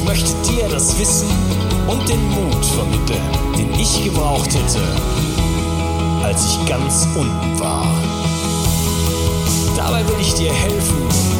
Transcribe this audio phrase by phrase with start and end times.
[0.00, 1.28] Ich möchte dir das Wissen
[1.86, 3.20] und den Mut vermitteln,
[3.54, 4.80] den ich gebraucht hätte,
[6.24, 7.86] als ich ganz unten war.
[9.76, 10.96] Dabei will ich dir helfen,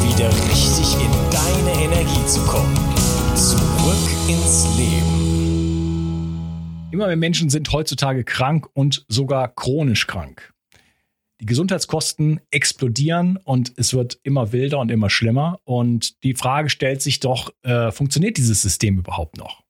[0.07, 2.79] wieder richtig in deine Energie zu kommen.
[3.35, 6.39] Zurück ins Leben.
[6.91, 10.53] Immer mehr Menschen sind heutzutage krank und sogar chronisch krank.
[11.41, 15.59] Die Gesundheitskosten explodieren und es wird immer wilder und immer schlimmer.
[15.65, 19.63] Und die Frage stellt sich doch, äh, funktioniert dieses System überhaupt noch?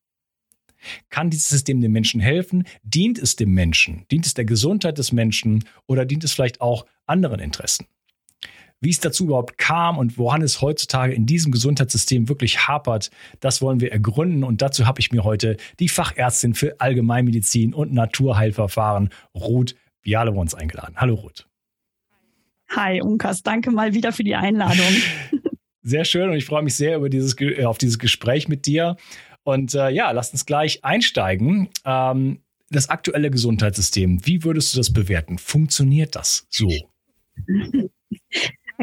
[1.10, 2.64] Kann dieses System dem Menschen helfen?
[2.82, 4.04] Dient es dem Menschen?
[4.10, 7.86] Dient es der Gesundheit des Menschen oder dient es vielleicht auch anderen Interessen?
[8.80, 13.62] Wie es dazu überhaupt kam und woran es heutzutage in diesem Gesundheitssystem wirklich hapert, das
[13.62, 14.42] wollen wir ergründen.
[14.42, 20.94] Und dazu habe ich mir heute die Fachärztin für Allgemeinmedizin und Naturheilverfahren, Ruth Bialewons, eingeladen.
[20.96, 21.49] Hallo Ruth.
[22.70, 24.86] Hi, Unkas, danke mal wieder für die Einladung.
[25.82, 28.96] Sehr schön und ich freue mich sehr über dieses, äh, auf dieses Gespräch mit dir.
[29.44, 31.70] Und äh, ja, lass uns gleich einsteigen.
[31.86, 35.38] Ähm, das aktuelle Gesundheitssystem, wie würdest du das bewerten?
[35.38, 36.68] Funktioniert das so?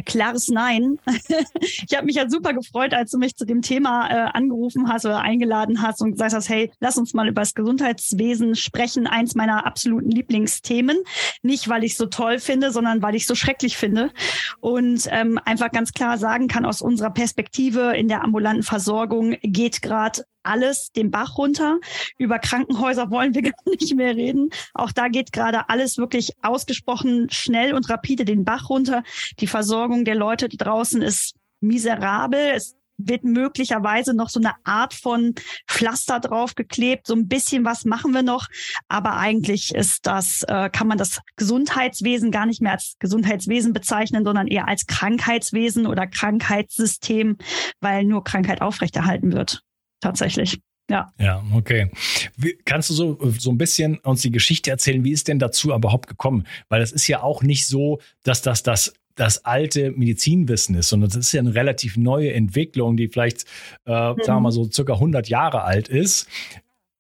[0.06, 1.00] klares Nein.
[1.60, 5.06] ich habe mich ja super gefreut, als du mich zu dem Thema äh, angerufen hast
[5.06, 9.08] oder eingeladen hast und gesagt hast, hey, lass uns mal über das Gesundheitswesen sprechen.
[9.08, 10.98] Eins meiner absoluten Lieblingsthemen.
[11.42, 14.12] Nicht, weil ich so toll finde, sondern weil ich so schrecklich finde.
[14.60, 19.82] Und ähm, einfach ganz klar sagen kann, aus unserer Perspektive in der ambulanten Versorgung geht
[19.82, 21.80] gerade alles den Bach runter.
[22.18, 24.50] Über Krankenhäuser wollen wir gar nicht mehr reden.
[24.74, 29.04] Auch da geht gerade alles wirklich ausgesprochen schnell und rapide den Bach runter.
[29.40, 32.54] Die Versorgung der Leute draußen ist miserabel.
[32.56, 35.36] Es wird möglicherweise noch so eine Art von
[35.68, 37.08] Pflaster draufgeklebt.
[37.08, 38.48] So ein bisschen was machen wir noch.
[38.88, 44.26] Aber eigentlich ist das, äh, kann man das Gesundheitswesen gar nicht mehr als Gesundheitswesen bezeichnen,
[44.26, 47.38] sondern eher als Krankheitswesen oder Krankheitssystem,
[47.80, 49.64] weil nur Krankheit aufrechterhalten wird
[50.00, 50.60] tatsächlich.
[50.90, 51.12] Ja.
[51.20, 51.92] Ja, okay.
[52.38, 55.74] Wie, kannst du so, so ein bisschen uns die Geschichte erzählen, wie ist denn dazu
[55.74, 56.48] überhaupt gekommen?
[56.70, 61.10] Weil es ist ja auch nicht so, dass das das das alte Medizinwissen ist, sondern
[61.10, 63.46] das ist ja eine relativ neue Entwicklung, die vielleicht,
[63.86, 64.18] äh, mhm.
[64.22, 66.28] sagen wir mal so circa 100 Jahre alt ist.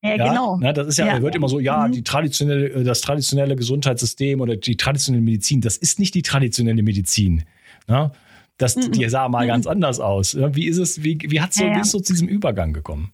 [0.03, 0.57] Ja, ja, genau.
[0.57, 1.91] Ne, das ist ja, ja, wird immer so, ja, mhm.
[1.91, 7.43] die traditionelle, das traditionelle Gesundheitssystem oder die traditionelle Medizin, das ist nicht die traditionelle Medizin.
[7.87, 8.11] Ne?
[8.57, 8.91] Das, mhm.
[8.91, 9.49] Die sah mal mhm.
[9.49, 10.35] ganz anders aus.
[10.35, 13.13] Wie ist es, wie, wie, hat's so, wie ist so zu diesem Übergang gekommen?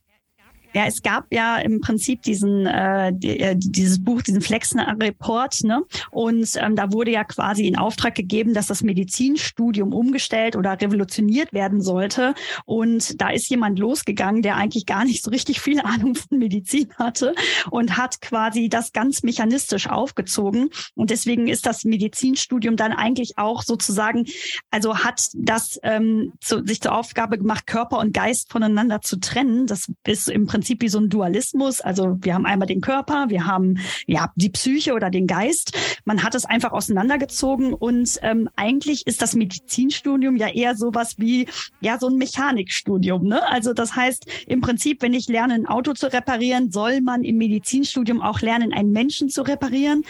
[0.74, 5.84] Ja, es gab ja im Prinzip diesen äh, äh, dieses Buch, diesen Flexner Report, ne?
[6.10, 11.54] Und ähm, da wurde ja quasi in Auftrag gegeben, dass das Medizinstudium umgestellt oder revolutioniert
[11.54, 12.34] werden sollte.
[12.66, 16.90] Und da ist jemand losgegangen, der eigentlich gar nicht so richtig viel Ahnung von Medizin
[16.98, 17.36] hatte
[17.70, 20.70] und hat quasi das ganz mechanistisch aufgezogen.
[20.96, 24.26] Und deswegen ist das Medizinstudium dann eigentlich auch sozusagen,
[24.72, 29.68] also hat das ähm, zu, sich zur Aufgabe gemacht, Körper und Geist voneinander zu trennen.
[29.68, 31.82] Das ist im Prinzip Prinzip wie so ein Dualismus.
[31.82, 35.78] Also wir haben einmal den Körper, wir haben ja die Psyche oder den Geist.
[36.06, 41.50] Man hat es einfach auseinandergezogen und ähm, eigentlich ist das Medizinstudium ja eher sowas wie
[41.82, 43.28] ja so ein Mechanikstudium.
[43.28, 43.46] Ne?
[43.46, 47.40] Also das heißt im Prinzip, wenn ich lerne, ein Auto zu reparieren, soll man im
[47.40, 50.06] Medizinstudium auch lernen, einen Menschen zu reparieren.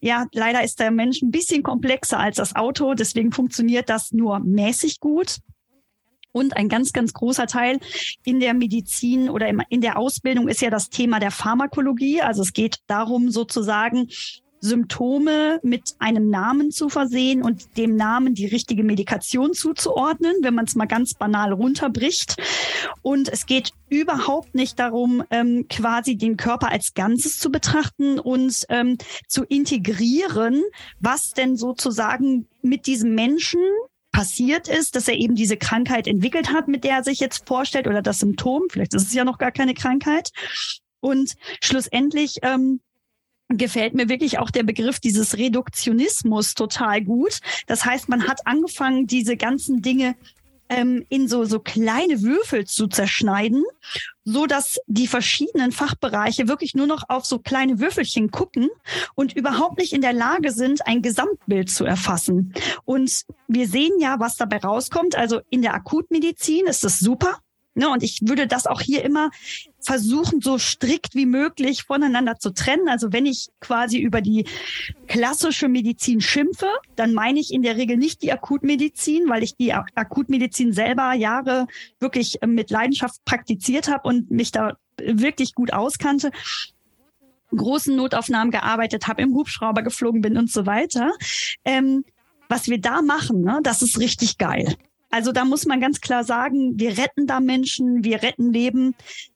[0.00, 4.38] Ja, leider ist der Mensch ein bisschen komplexer als das Auto, deswegen funktioniert das nur
[4.38, 5.40] mäßig gut.
[6.32, 7.78] Und ein ganz, ganz großer Teil
[8.24, 12.22] in der Medizin oder in der Ausbildung ist ja das Thema der Pharmakologie.
[12.22, 14.08] Also es geht darum, sozusagen
[14.60, 20.66] Symptome mit einem Namen zu versehen und dem Namen die richtige Medikation zuzuordnen, wenn man
[20.66, 22.36] es mal ganz banal runterbricht.
[23.02, 28.66] Und es geht überhaupt nicht darum, ähm, quasi den Körper als Ganzes zu betrachten und
[28.68, 30.62] ähm, zu integrieren,
[31.00, 33.60] was denn sozusagen mit diesem Menschen
[34.12, 37.86] passiert ist, dass er eben diese Krankheit entwickelt hat, mit der er sich jetzt vorstellt,
[37.86, 40.30] oder das Symptom, vielleicht ist es ja noch gar keine Krankheit.
[41.00, 42.80] Und schlussendlich ähm,
[43.48, 47.40] gefällt mir wirklich auch der Begriff dieses Reduktionismus total gut.
[47.66, 50.14] Das heißt, man hat angefangen, diese ganzen Dinge
[50.70, 53.64] ähm, in so, so kleine Würfel zu zerschneiden,
[54.24, 58.70] so dass die verschiedenen Fachbereiche wirklich nur noch auf so kleine Würfelchen gucken
[59.14, 62.54] und überhaupt nicht in der Lage sind, ein Gesamtbild zu erfassen.
[62.84, 65.16] Und wir sehen ja, was dabei rauskommt.
[65.16, 67.40] Also in der Akutmedizin ist das super.
[67.80, 69.30] Ne, und ich würde das auch hier immer
[69.80, 72.90] versuchen, so strikt wie möglich voneinander zu trennen.
[72.90, 74.44] Also wenn ich quasi über die
[75.06, 79.72] klassische Medizin schimpfe, dann meine ich in der Regel nicht die Akutmedizin, weil ich die
[79.72, 81.68] Akutmedizin selber Jahre
[82.00, 86.32] wirklich mit Leidenschaft praktiziert habe und mich da wirklich gut auskannte
[87.56, 91.12] großen Notaufnahmen gearbeitet habe, im Hubschrauber geflogen bin und so weiter.
[91.64, 92.04] Ähm,
[92.50, 94.76] was wir da machen, ne, das ist richtig geil.
[95.10, 98.94] Also da muss man ganz klar sagen, wir retten da Menschen, wir retten Leben.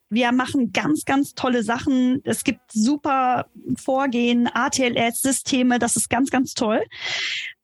[0.08, 2.20] Wir machen ganz, ganz tolle Sachen.
[2.24, 6.82] Es gibt super Vorgehen, ATLS-Systeme, das ist ganz, ganz toll.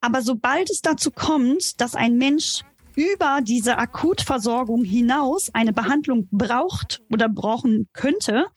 [0.01, 2.63] Aber sobald es dazu kommt, dass ein Mensch
[2.95, 8.47] über diese Akutversorgung hinaus eine Behandlung braucht oder brauchen könnte,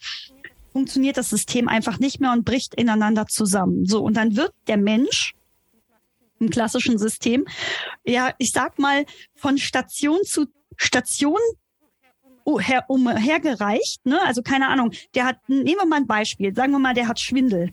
[0.73, 3.87] funktioniert das System einfach nicht mehr und bricht ineinander zusammen.
[3.87, 5.35] So, und dann wird der Mensch
[6.45, 7.47] im klassischen System,
[8.05, 9.05] ja, ich sag mal,
[9.35, 10.47] von Station zu
[10.77, 11.39] Station
[12.45, 14.21] umhergereicht, ne?
[14.23, 17.19] Also keine Ahnung, der hat, nehmen wir mal ein Beispiel, sagen wir mal, der hat
[17.19, 17.73] Schwindel.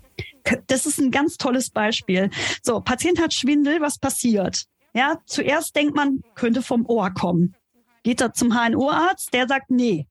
[0.68, 2.30] Das ist ein ganz tolles Beispiel.
[2.64, 4.66] So, Patient hat Schwindel, was passiert?
[4.94, 7.56] Ja, zuerst denkt man, könnte vom Ohr kommen.
[8.04, 10.08] Geht er zum HNO-Arzt, der sagt, nee.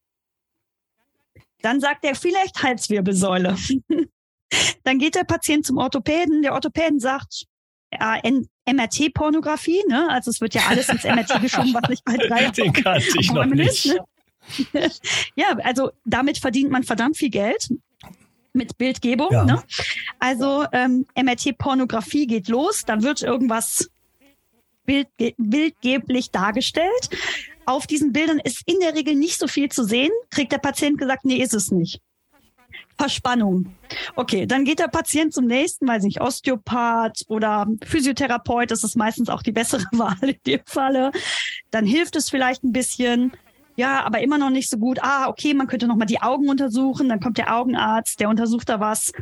[1.62, 3.56] Dann sagt er vielleicht Halswirbelsäule.
[4.84, 7.46] Dann geht der Patient zum Orthopäden, der Orthopäden sagt,
[7.92, 10.08] MRT-Pornografie, ne?
[10.10, 13.32] Also es wird ja alles ins MRT geschoben, was nicht bei drei Den kannte ich
[13.32, 13.86] noch nicht.
[13.86, 14.90] Ist, ne?
[15.34, 17.68] ja, also damit verdient man verdammt viel Geld
[18.52, 19.32] mit Bildgebung.
[19.32, 19.44] Ja.
[19.44, 19.62] Ne?
[20.18, 23.90] Also ähm, MRT-Pornografie geht los, dann wird irgendwas
[24.84, 27.10] bildge bildgeblich dargestellt.
[27.66, 30.10] Auf diesen Bildern ist in der Regel nicht so viel zu sehen.
[30.30, 32.00] Kriegt der Patient gesagt, nee, ist es nicht.
[33.00, 33.74] Verspannung.
[34.14, 39.30] Okay, dann geht der Patient zum nächsten, weiß nicht, Osteopath oder Physiotherapeut, das ist meistens
[39.30, 41.10] auch die bessere Wahl in dem Falle.
[41.70, 43.32] Dann hilft es vielleicht ein bisschen.
[43.76, 44.98] Ja, aber immer noch nicht so gut.
[45.00, 48.68] Ah, okay, man könnte noch mal die Augen untersuchen, dann kommt der Augenarzt, der untersucht
[48.68, 49.12] da was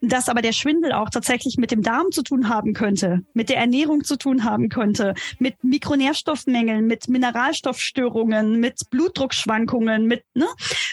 [0.00, 3.58] dass aber der Schwindel auch tatsächlich mit dem Darm zu tun haben könnte, mit der
[3.58, 10.46] Ernährung zu tun haben könnte, mit Mikronährstoffmängeln, mit Mineralstoffstörungen, mit Blutdruckschwankungen, mit, ne?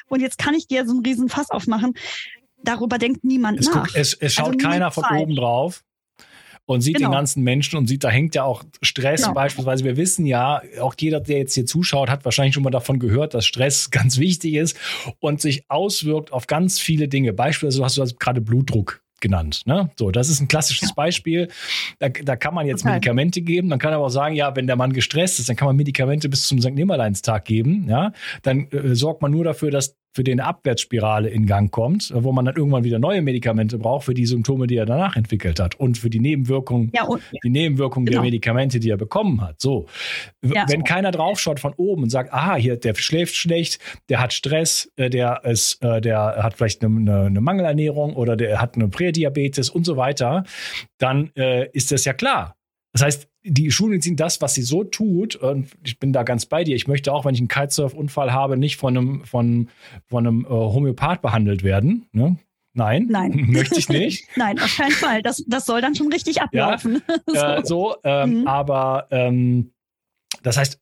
[0.10, 1.94] Und jetzt kann ich dir so einen riesen Fass aufmachen.
[2.68, 3.84] Darüber denkt niemand es nach.
[3.84, 5.84] Guckt, es, es schaut also keiner von oben drauf
[6.68, 7.10] und sieht genau.
[7.10, 9.34] den ganzen Menschen und sieht, da hängt ja auch Stress genau.
[9.34, 9.86] beispielsweise.
[9.86, 13.34] Wir wissen ja, auch jeder, der jetzt hier zuschaut, hat wahrscheinlich schon mal davon gehört,
[13.34, 14.78] dass Stress ganz wichtig ist
[15.20, 17.34] und sich auswirkt auf ganz viele Dinge.
[17.34, 19.64] Beispielsweise hast du also gerade Blutdruck genannt.
[19.66, 19.90] Ne?
[19.98, 20.94] So, das ist ein klassisches ja.
[20.96, 21.48] Beispiel.
[22.00, 22.94] Da, da kann man jetzt okay.
[22.94, 23.70] Medikamente geben.
[23.70, 26.30] Man kann aber auch sagen, ja, wenn der Mann gestresst ist, dann kann man Medikamente
[26.30, 26.72] bis zum St.
[26.72, 27.88] Nimmerleinstag geben.
[27.90, 28.12] Ja,
[28.44, 32.32] dann äh, sorgt man nur dafür, dass für den eine Abwärtsspirale in Gang kommt, wo
[32.32, 35.76] man dann irgendwann wieder neue Medikamente braucht für die Symptome, die er danach entwickelt hat
[35.76, 37.08] und für die Nebenwirkungen, ja,
[37.44, 38.22] die Nebenwirkungen genau.
[38.22, 39.62] der Medikamente, die er bekommen hat.
[39.62, 39.86] So,
[40.44, 40.86] ja, wenn so.
[40.86, 45.12] keiner draufschaut von oben und sagt, aha, hier der schläft schlecht, der hat Stress, äh,
[45.12, 49.86] der ist, äh, der hat vielleicht eine, eine Mangelernährung oder der hat eine Prädiabetes und
[49.86, 50.46] so weiter,
[50.98, 52.57] dann äh, ist das ja klar.
[52.98, 56.63] Das heißt, die Schulmedizin, das, was sie so tut, und ich bin da ganz bei
[56.63, 59.70] dir, ich möchte auch, wenn ich einen Kitesurf-Unfall habe, nicht von einem, von,
[60.08, 62.08] von einem äh, Homöopath behandelt werden.
[62.12, 62.38] Ne?
[62.74, 63.46] Nein, Nein.
[63.50, 64.27] möchte ich nicht.
[64.36, 65.22] Nein, auf keinen Fall.
[65.22, 67.04] Das, das soll dann schon richtig ablaufen.
[67.08, 68.48] Ja, so, äh, so ähm, mhm.
[68.48, 69.74] aber ähm,
[70.44, 70.79] das heißt,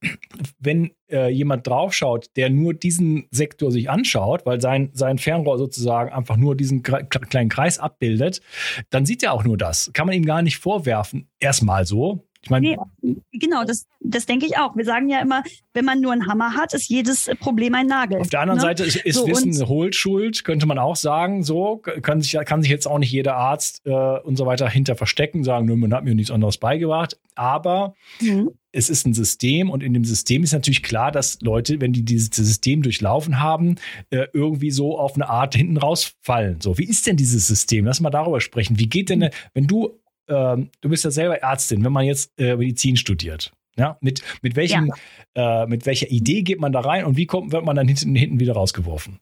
[0.60, 6.12] wenn äh, jemand draufschaut, der nur diesen Sektor sich anschaut, weil sein, sein Fernrohr sozusagen
[6.12, 8.42] einfach nur diesen kleinen Kreis abbildet,
[8.90, 9.92] dann sieht er auch nur das.
[9.94, 11.30] Kann man ihm gar nicht vorwerfen.
[11.40, 12.26] Erstmal so.
[12.46, 14.76] Ich meine, nee, genau, das, das denke ich auch.
[14.76, 15.42] Wir sagen ja immer,
[15.74, 18.20] wenn man nur einen Hammer hat, ist jedes Problem ein Nagel.
[18.20, 18.62] Auf der anderen ne?
[18.62, 21.42] Seite ist, ist so, Wissen eine Hohlschuld, könnte man auch sagen.
[21.42, 24.96] So kann sich, kann sich jetzt auch nicht jeder Arzt äh, und so weiter hinter
[24.96, 27.20] verstecken, sagen, nö, man hat mir nichts anderes beigebracht.
[27.34, 28.52] Aber mhm.
[28.72, 32.06] es ist ein System und in dem System ist natürlich klar, dass Leute, wenn die
[32.06, 33.78] dieses System durchlaufen haben,
[34.12, 36.62] äh, irgendwie so auf eine Art hinten rausfallen.
[36.62, 37.86] So, wie ist denn dieses System?
[37.86, 38.78] Lass mal darüber sprechen.
[38.78, 42.56] Wie geht denn, wenn du ähm, du bist ja selber Ärztin, wenn man jetzt äh,
[42.56, 43.52] Medizin studiert.
[43.78, 44.92] Ja, mit, mit, welchem,
[45.36, 45.64] ja.
[45.64, 48.16] äh, mit welcher Idee geht man da rein und wie kommt, wird man dann hinten,
[48.16, 49.20] hinten wieder rausgeworfen?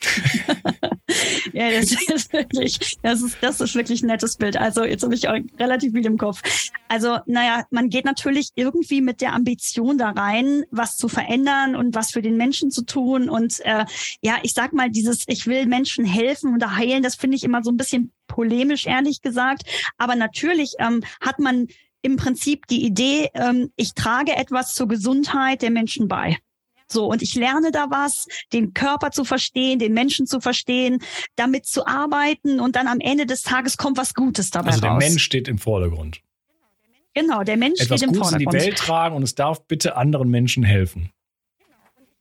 [1.52, 4.56] ja, das ist wirklich, das ist, das ist wirklich ein nettes Bild.
[4.56, 6.42] Also jetzt habe ich auch relativ viel im Kopf.
[6.88, 11.94] Also, naja, man geht natürlich irgendwie mit der Ambition da rein, was zu verändern und
[11.94, 13.28] was für den Menschen zu tun.
[13.28, 13.84] Und äh,
[14.22, 17.62] ja, ich sag mal, dieses, ich will Menschen helfen oder heilen, das finde ich immer
[17.62, 19.62] so ein bisschen polemisch, ehrlich gesagt.
[19.98, 21.68] Aber natürlich ähm, hat man
[22.02, 26.36] im Prinzip die Idee, ähm, ich trage etwas zur Gesundheit der Menschen bei.
[26.92, 31.02] So, und ich lerne da was, den Körper zu verstehen, den Menschen zu verstehen,
[31.36, 34.90] damit zu arbeiten und dann am Ende des Tages kommt was Gutes dabei Also der
[34.90, 35.02] raus.
[35.02, 36.20] Mensch steht im Vordergrund.
[37.14, 38.54] Genau, der Mensch Etwas steht im Gutes Vordergrund.
[38.54, 41.10] in die Welt tragen und es darf bitte anderen Menschen helfen.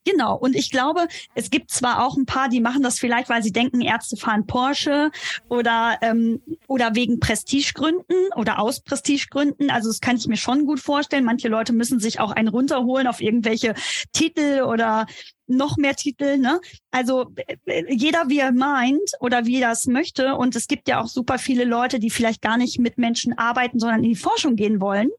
[0.03, 0.35] Genau.
[0.35, 3.51] Und ich glaube, es gibt zwar auch ein paar, die machen das vielleicht, weil sie
[3.51, 5.11] denken, Ärzte fahren Porsche
[5.47, 9.69] oder, ähm, oder wegen Prestigegründen oder aus Prestigegründen.
[9.69, 11.23] Also das kann ich mir schon gut vorstellen.
[11.23, 13.75] Manche Leute müssen sich auch einen runterholen auf irgendwelche
[14.11, 15.05] Titel oder
[15.45, 16.37] noch mehr Titel.
[16.39, 16.59] Ne?
[16.89, 17.31] Also
[17.65, 20.35] äh, jeder, wie er meint oder wie er es möchte.
[20.35, 23.79] Und es gibt ja auch super viele Leute, die vielleicht gar nicht mit Menschen arbeiten,
[23.79, 25.09] sondern in die Forschung gehen wollen.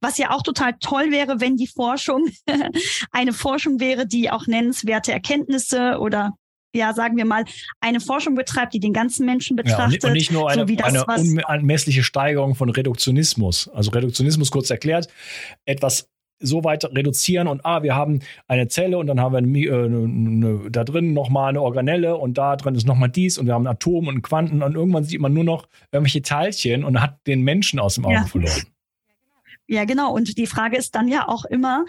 [0.00, 2.28] Was ja auch total toll wäre, wenn die Forschung
[3.12, 6.32] eine Forschung wäre, die auch nennenswerte Erkenntnisse oder
[6.74, 7.44] ja, sagen wir mal,
[7.80, 10.02] eine Forschung betreibt, die den ganzen Menschen betrachtet.
[10.02, 13.68] Ja, und nicht nur eine, so das, eine unmessliche Steigerung von Reduktionismus.
[13.68, 15.08] Also Reduktionismus kurz erklärt,
[15.66, 16.08] etwas
[16.42, 19.84] so weit reduzieren und ah, wir haben eine Zelle und dann haben wir eine, äh,
[19.84, 23.54] eine, eine, da drin nochmal eine Organelle und da drin ist nochmal dies und wir
[23.54, 27.18] haben ein Atom und Quanten und irgendwann sieht man nur noch irgendwelche Teilchen und hat
[27.26, 28.24] den Menschen aus dem Auge ja.
[28.24, 28.62] verloren.
[29.72, 30.12] Ja, genau.
[30.12, 31.86] Und die Frage ist dann ja auch immer,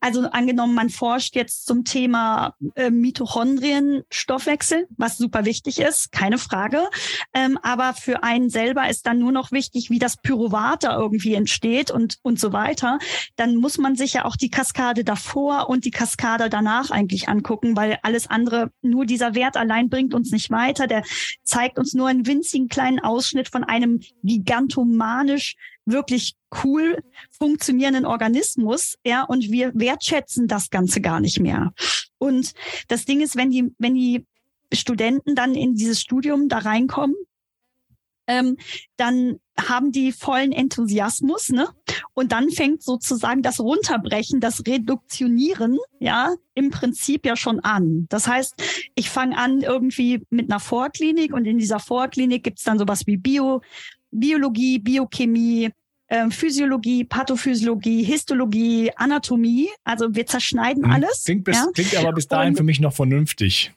[0.00, 6.88] also angenommen, man forscht jetzt zum Thema äh, Mitochondrien-Stoffwechsel, was super wichtig ist, keine Frage.
[7.32, 11.34] Ähm, aber für einen selber ist dann nur noch wichtig, wie das Pyruvat da irgendwie
[11.34, 12.98] entsteht und, und so weiter.
[13.36, 17.76] Dann muss man sich ja auch die Kaskade davor und die Kaskade danach eigentlich angucken,
[17.76, 20.88] weil alles andere, nur dieser Wert allein bringt uns nicht weiter.
[20.88, 21.04] Der
[21.44, 25.54] zeigt uns nur einen winzigen kleinen Ausschnitt von einem gigantomanisch
[25.86, 26.34] wirklich
[26.64, 31.72] cool funktionierenden Organismus, ja, und wir wertschätzen das Ganze gar nicht mehr.
[32.18, 32.52] Und
[32.88, 34.26] das Ding ist, wenn die, wenn die
[34.72, 37.16] Studenten dann in dieses Studium da reinkommen,
[38.26, 38.56] ähm,
[38.96, 41.68] dann haben die vollen Enthusiasmus, ne?
[42.12, 48.06] Und dann fängt sozusagen das Runterbrechen, das Reduktionieren, ja, im Prinzip ja schon an.
[48.08, 48.54] Das heißt,
[48.94, 53.16] ich fange an irgendwie mit einer Vorklinik und in dieser Vorklinik gibt's dann sowas wie
[53.16, 53.62] Bio,
[54.10, 55.70] Biologie, Biochemie,
[56.08, 59.68] ähm, Physiologie, Pathophysiologie, Histologie, Anatomie.
[59.84, 61.24] Also wir zerschneiden hm, alles.
[61.24, 61.66] Klingt, bis, ja?
[61.74, 63.72] klingt aber bis dahin Und, für mich noch vernünftig.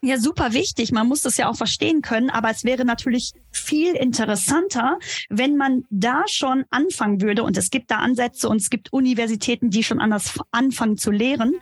[0.00, 0.92] Ja, super wichtig.
[0.92, 2.30] Man muss das ja auch verstehen können.
[2.30, 4.98] Aber es wäre natürlich viel interessanter,
[5.28, 7.42] wenn man da schon anfangen würde.
[7.42, 11.54] Und es gibt da Ansätze und es gibt Universitäten, die schon anders anfangen zu lehren.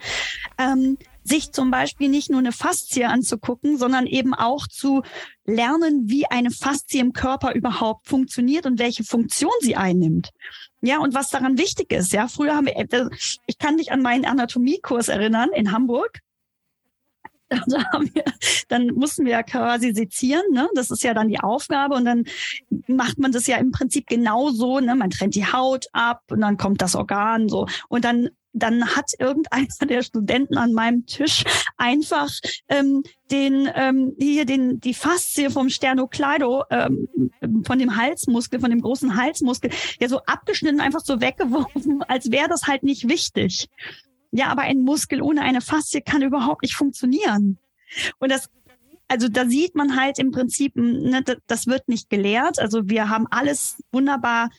[0.59, 5.03] Ähm, sich zum Beispiel nicht nur eine Faszie anzugucken, sondern eben auch zu
[5.45, 10.31] lernen, wie eine Faszie im Körper überhaupt funktioniert und welche Funktion sie einnimmt.
[10.81, 12.13] Ja, und was daran wichtig ist.
[12.13, 13.09] Ja, früher haben wir, äh,
[13.45, 16.19] ich kann mich an meinen Anatomiekurs erinnern in Hamburg.
[17.49, 17.57] Da
[17.93, 18.25] haben wir,
[18.67, 20.67] dann mussten wir ja quasi sezieren, ne?
[20.75, 22.25] Das ist ja dann die Aufgabe und dann
[22.87, 24.95] macht man das ja im Prinzip genauso, ne?
[24.95, 29.11] Man trennt die Haut ab und dann kommt das Organ so und dann dann hat
[29.19, 31.43] irgendeiner der Studenten an meinem Tisch
[31.77, 32.29] einfach
[32.69, 37.07] ähm, den ähm, hier den die Faszie vom Sternocleido ähm,
[37.65, 42.47] von dem Halsmuskel, von dem großen Halsmuskel, ja so abgeschnitten, einfach so weggeworfen, als wäre
[42.49, 43.69] das halt nicht wichtig.
[44.31, 47.57] Ja, aber ein Muskel ohne eine Faszie kann überhaupt nicht funktionieren.
[48.19, 48.49] Und das
[49.09, 52.59] also da sieht man halt im Prinzip, ne, das wird nicht gelehrt.
[52.59, 54.49] Also wir haben alles wunderbar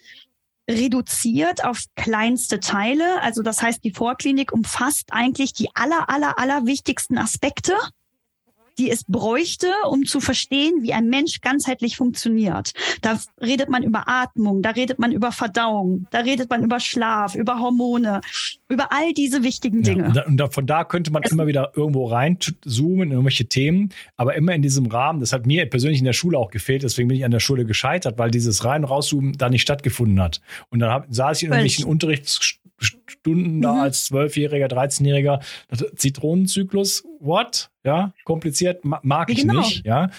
[0.68, 3.22] reduziert auf kleinste Teile.
[3.22, 7.74] Also das heißt, die Vorklinik umfasst eigentlich die aller, aller, aller wichtigsten Aspekte
[8.78, 12.72] die es bräuchte, um zu verstehen, wie ein Mensch ganzheitlich funktioniert.
[13.02, 17.34] Da redet man über Atmung, da redet man über Verdauung, da redet man über Schlaf,
[17.34, 18.20] über Hormone,
[18.68, 20.12] über all diese wichtigen Dinge.
[20.14, 23.90] Ja, und, da, von da könnte man es immer wieder irgendwo reinzoomen in irgendwelche Themen,
[24.16, 25.20] aber immer in diesem Rahmen.
[25.20, 27.64] Das hat mir persönlich in der Schule auch gefehlt, deswegen bin ich an der Schule
[27.64, 30.40] gescheitert, weil dieses rein rauszoomen da nicht stattgefunden hat.
[30.70, 32.67] Und dann hab, saß ich in irgendwelchen Unterrichtsstunden
[33.26, 33.62] mhm.
[33.62, 35.40] da als Zwölfjähriger, 13-Jähriger,
[35.96, 37.70] Zitronenzyklus, what?
[37.84, 39.60] Ja, kompliziert mag ich genau.
[39.60, 40.10] nicht, ja,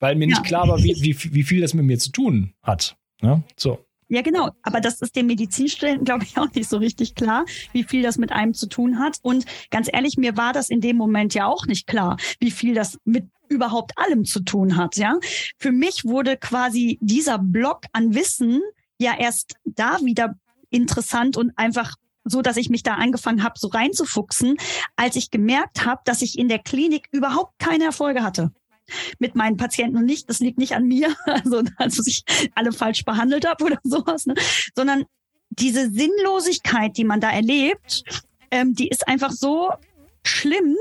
[0.00, 0.28] weil mir ja.
[0.28, 2.96] nicht klar war, wie, wie, wie viel das mit mir zu tun hat.
[3.22, 3.42] Ja, ne?
[3.56, 3.84] so.
[4.08, 4.50] Ja, genau.
[4.62, 8.18] Aber das ist dem Medizinstudenten, glaube ich, auch nicht so richtig klar, wie viel das
[8.18, 9.18] mit einem zu tun hat.
[9.22, 12.74] Und ganz ehrlich, mir war das in dem Moment ja auch nicht klar, wie viel
[12.74, 14.96] das mit überhaupt allem zu tun hat.
[14.96, 15.18] Ja,
[15.58, 18.60] für mich wurde quasi dieser Block an Wissen
[18.98, 20.36] ja erst da wieder
[20.74, 21.94] interessant und einfach
[22.26, 24.56] so dass ich mich da angefangen habe, so reinzufuchsen,
[24.96, 28.50] als ich gemerkt habe, dass ich in der Klinik überhaupt keine Erfolge hatte
[29.18, 32.22] mit meinen Patienten und nicht, das liegt nicht an mir, also dass ich
[32.54, 34.34] alle falsch behandelt habe oder sowas, ne?
[34.74, 35.04] sondern
[35.50, 38.02] diese Sinnlosigkeit, die man da erlebt,
[38.50, 39.70] ähm, die ist einfach so
[40.24, 40.76] schlimm,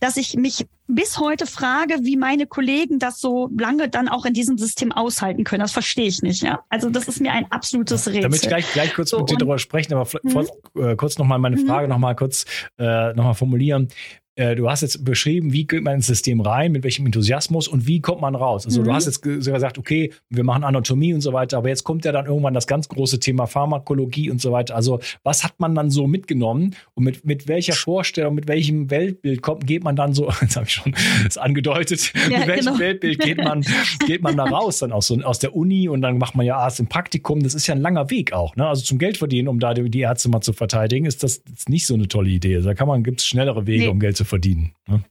[0.00, 4.34] dass ich mich bis heute frage, wie meine Kollegen das so lange dann auch in
[4.34, 5.60] diesem System aushalten können.
[5.60, 6.42] Das verstehe ich nicht.
[6.42, 6.60] Ja?
[6.68, 8.22] Also das ist mir ein absolutes Rätsel.
[8.22, 10.46] Damit ich gleich, gleich kurz so, mit dir darüber sprechen, aber mhm.
[10.80, 11.66] äh, kurz nochmal meine mhm.
[11.66, 12.44] Frage nochmal kurz
[12.78, 13.88] äh, noch formulieren.
[14.36, 17.86] Äh, du hast jetzt beschrieben, wie geht man ins System rein, mit welchem Enthusiasmus und
[17.86, 18.66] wie kommt man raus.
[18.66, 18.86] Also mhm.
[18.86, 22.10] du hast jetzt gesagt, okay, wir machen Anatomie und so weiter, aber jetzt kommt ja
[22.10, 24.74] dann irgendwann das ganz große Thema Pharmakologie und so weiter.
[24.74, 29.40] Also was hat man dann so mitgenommen und mit, mit welcher Vorstellung, mit welchem Weltbild
[29.40, 32.78] kommt, geht man dann so, jetzt habe ich schon das angedeutet, ja, mit welchem genau.
[32.80, 33.64] Weltbild geht man,
[34.06, 36.56] geht man da raus dann aus, so, aus der Uni und dann macht man ja
[36.56, 37.42] Arzt im Praktikum.
[37.42, 38.56] Das ist ja ein langer Weg auch.
[38.56, 38.66] Ne?
[38.66, 41.68] Also zum Geld verdienen, um da die, die Ärzte mal zu verteidigen, ist das ist
[41.68, 42.60] nicht so eine tolle Idee.
[42.60, 43.88] Da kann man, gibt es schnellere Wege, nee.
[43.88, 44.74] um Geld zu verdienen.
[44.86, 45.04] Ne?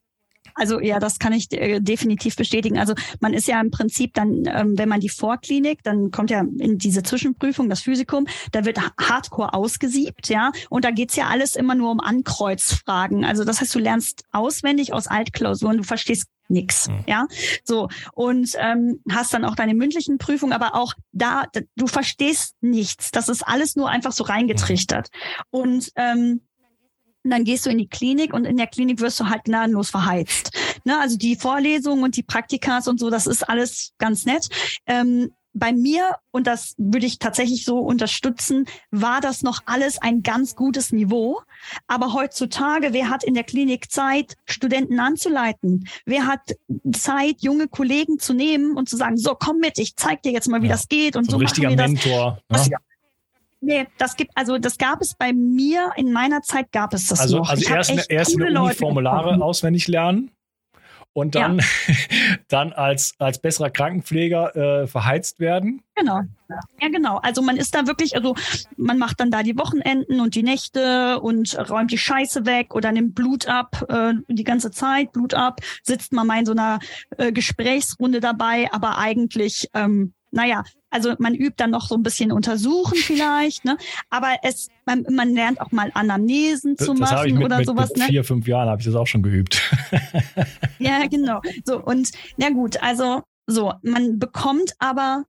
[0.55, 2.77] Also ja, das kann ich äh, definitiv bestätigen.
[2.77, 6.41] Also man ist ja im Prinzip dann, ähm, wenn man die Vorklinik, dann kommt ja
[6.41, 11.55] in diese Zwischenprüfung das Physikum, da wird Hardcore ausgesiebt, ja, und da geht's ja alles
[11.55, 13.25] immer nur um Ankreuzfragen.
[13.25, 17.03] Also das heißt, du lernst auswendig aus Altklausuren, du verstehst nix, mhm.
[17.07, 17.25] ja,
[17.63, 21.45] so und ähm, hast dann auch deine mündlichen Prüfungen, aber auch da,
[21.75, 23.11] du verstehst nichts.
[23.11, 25.09] Das ist alles nur einfach so reingetrichtert
[25.49, 26.41] und ähm,
[27.23, 29.89] und dann gehst du in die Klinik und in der Klinik wirst du halt gnadenlos
[29.89, 30.51] verheizt.
[30.83, 34.49] Ne, also die Vorlesungen und die Praktikas und so, das ist alles ganz nett.
[34.85, 40.23] Ähm, bei mir, und das würde ich tatsächlich so unterstützen, war das noch alles ein
[40.23, 41.41] ganz gutes Niveau.
[41.87, 45.87] Aber heutzutage, wer hat in der Klinik Zeit, Studenten anzuleiten?
[46.05, 46.55] Wer hat
[46.91, 50.49] Zeit, junge Kollegen zu nehmen und zu sagen, so komm mit, ich zeig dir jetzt
[50.49, 52.39] mal, wie ja, das geht und so, so ein richtiger Mentor.
[52.49, 52.69] Das.
[52.69, 52.77] Ne?
[53.65, 57.21] Nee, das gibt, also das gab es bei mir, in meiner Zeit gab es das
[57.21, 57.49] also, noch.
[57.49, 60.31] Also erst, erst in der Uni Formulare auswendig lernen
[61.13, 61.95] und dann, ja.
[62.49, 65.81] dann als, als besserer Krankenpfleger äh, verheizt werden.
[65.95, 66.21] Genau.
[66.49, 67.19] Ja, genau.
[67.19, 68.35] Also man ist da wirklich, also
[68.75, 72.91] man macht dann da die Wochenenden und die Nächte und räumt die Scheiße weg oder
[72.91, 76.79] nimmt Blut ab, äh, die ganze Zeit Blut ab, sitzt man mal in so einer
[77.17, 82.31] äh, Gesprächsrunde dabei, aber eigentlich ähm, naja, also man übt dann noch so ein bisschen
[82.31, 83.77] untersuchen vielleicht, ne?
[84.09, 87.89] Aber es, man, man lernt auch mal Anamnesen zu das machen mit, oder mit, sowas.
[87.89, 88.05] Mit ne?
[88.05, 89.61] vier, fünf Jahren habe ich das auch schon geübt.
[90.79, 91.41] ja, genau.
[91.65, 95.23] So, und na gut, also so, man bekommt aber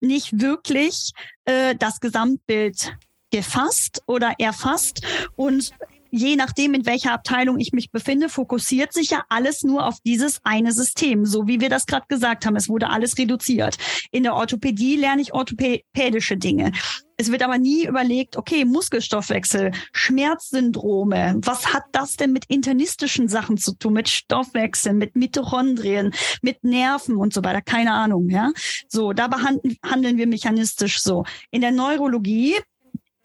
[0.00, 1.12] nicht wirklich
[1.46, 2.96] äh, das Gesamtbild
[3.30, 5.02] gefasst oder erfasst.
[5.36, 5.72] Und
[6.10, 10.40] je nachdem, in welcher Abteilung ich mich befinde, fokussiert sich ja alles nur auf dieses
[10.44, 12.56] eine System, so wie wir das gerade gesagt haben.
[12.56, 13.76] Es wurde alles reduziert.
[14.10, 16.72] In der Orthopädie lerne ich orthopädische Dinge.
[17.18, 23.56] Es wird aber nie überlegt, okay, Muskelstoffwechsel, Schmerzsyndrome, was hat das denn mit internistischen Sachen
[23.56, 28.52] zu tun, mit Stoffwechsel, mit Mitochondrien, mit Nerven und so weiter, keine Ahnung, ja.
[28.88, 31.24] So, da behandeln wir mechanistisch so.
[31.50, 32.56] In der Neurologie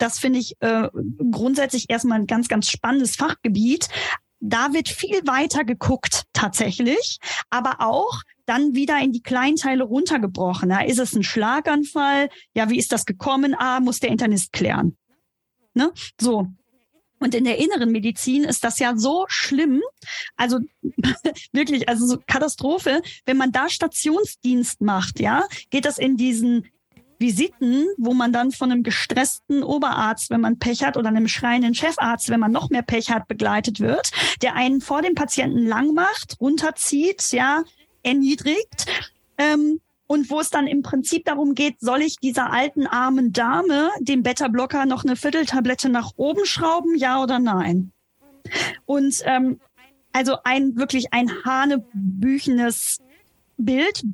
[0.02, 0.88] das finde ich äh,
[1.30, 3.88] grundsätzlich erstmal ein ganz, ganz spannendes Fachgebiet.
[4.40, 7.18] Da wird viel weiter geguckt tatsächlich,
[7.50, 10.70] aber auch dann wieder in die Kleinteile runtergebrochen.
[10.70, 12.28] Ja, ist es ein Schlaganfall?
[12.52, 13.54] Ja, wie ist das gekommen?
[13.56, 14.96] Ah, muss der Internist klären.
[15.74, 15.92] Ne?
[16.20, 16.48] So.
[17.20, 19.80] Und in der inneren Medizin ist das ja so schlimm,
[20.34, 20.58] also
[21.52, 26.66] wirklich, also so Katastrophe, wenn man da Stationsdienst macht, ja, geht das in diesen
[27.22, 31.74] Visiten, wo man dann von einem gestressten Oberarzt, wenn man Pech hat, oder einem schreienden
[31.74, 34.10] Chefarzt, wenn man noch mehr Pech hat, begleitet wird,
[34.42, 37.62] der einen vor dem Patienten lang macht, runterzieht, ja,
[38.02, 38.84] erniedrigt.
[39.38, 43.88] Ähm, und wo es dann im Prinzip darum geht, soll ich dieser alten armen Dame
[44.00, 47.92] dem Beta-Blocker noch eine Vierteltablette nach oben schrauben, ja oder nein?
[48.84, 49.58] Und ähm,
[50.12, 52.98] also ein wirklich ein hanebüchenes
[53.56, 54.04] Bild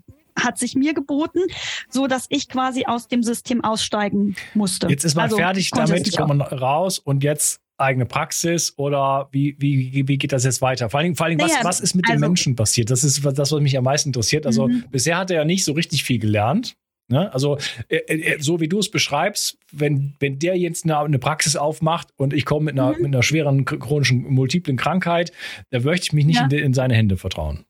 [0.43, 1.41] hat sich mir geboten,
[1.89, 4.89] so dass ich quasi aus dem System aussteigen musste.
[4.89, 9.57] Jetzt ist man also, fertig damit, kommt man raus und jetzt eigene Praxis oder wie,
[9.59, 10.91] wie, wie geht das jetzt weiter?
[10.91, 12.91] Vor allem, vor allem naja, was, was ist mit also, den Menschen passiert?
[12.91, 14.47] Das ist das, was mich am meisten interessiert.
[14.47, 14.85] Also mhm.
[14.91, 16.77] bisher hat er ja nicht so richtig viel gelernt.
[17.11, 17.33] Ne?
[17.33, 17.57] Also
[17.89, 22.09] äh, äh, so wie du es beschreibst, wenn, wenn der jetzt eine, eine Praxis aufmacht
[22.17, 23.03] und ich komme mit einer, mhm.
[23.03, 25.33] mit einer schweren chronischen multiplen Krankheit,
[25.71, 26.47] da möchte ich mich nicht ja.
[26.47, 27.65] in, in seine Hände vertrauen.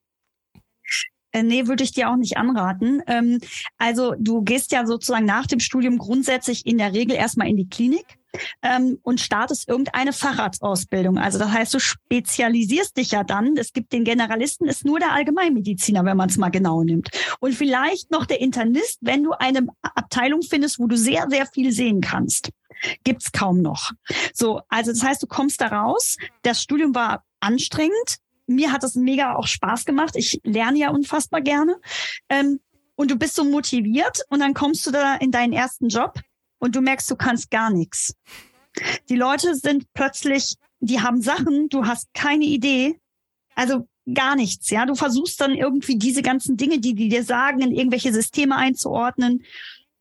[1.32, 3.02] Äh, nee, würde ich dir auch nicht anraten.
[3.06, 3.38] Ähm,
[3.76, 7.68] also du gehst ja sozusagen nach dem Studium grundsätzlich in der Regel erstmal in die
[7.68, 8.18] Klinik
[8.62, 11.18] ähm, und startest irgendeine Facharztausbildung.
[11.18, 13.56] Also das heißt, du spezialisierst dich ja dann.
[13.56, 17.10] Es gibt den Generalisten, ist nur der Allgemeinmediziner, wenn man es mal genau nimmt.
[17.40, 21.72] Und vielleicht noch der Internist, wenn du eine Abteilung findest, wo du sehr, sehr viel
[21.72, 22.50] sehen kannst.
[23.04, 23.90] Gibt's kaum noch.
[24.32, 26.16] So, also das heißt, du kommst da raus.
[26.42, 28.18] Das Studium war anstrengend.
[28.48, 30.14] Mir hat es mega auch Spaß gemacht.
[30.16, 31.76] Ich lerne ja unfassbar gerne.
[32.28, 32.60] Ähm,
[32.96, 36.18] und du bist so motiviert und dann kommst du da in deinen ersten Job
[36.58, 38.14] und du merkst, du kannst gar nichts.
[39.08, 42.98] Die Leute sind plötzlich, die haben Sachen, du hast keine Idee.
[43.54, 44.86] Also gar nichts, ja.
[44.86, 49.44] Du versuchst dann irgendwie diese ganzen Dinge, die die dir sagen, in irgendwelche Systeme einzuordnen,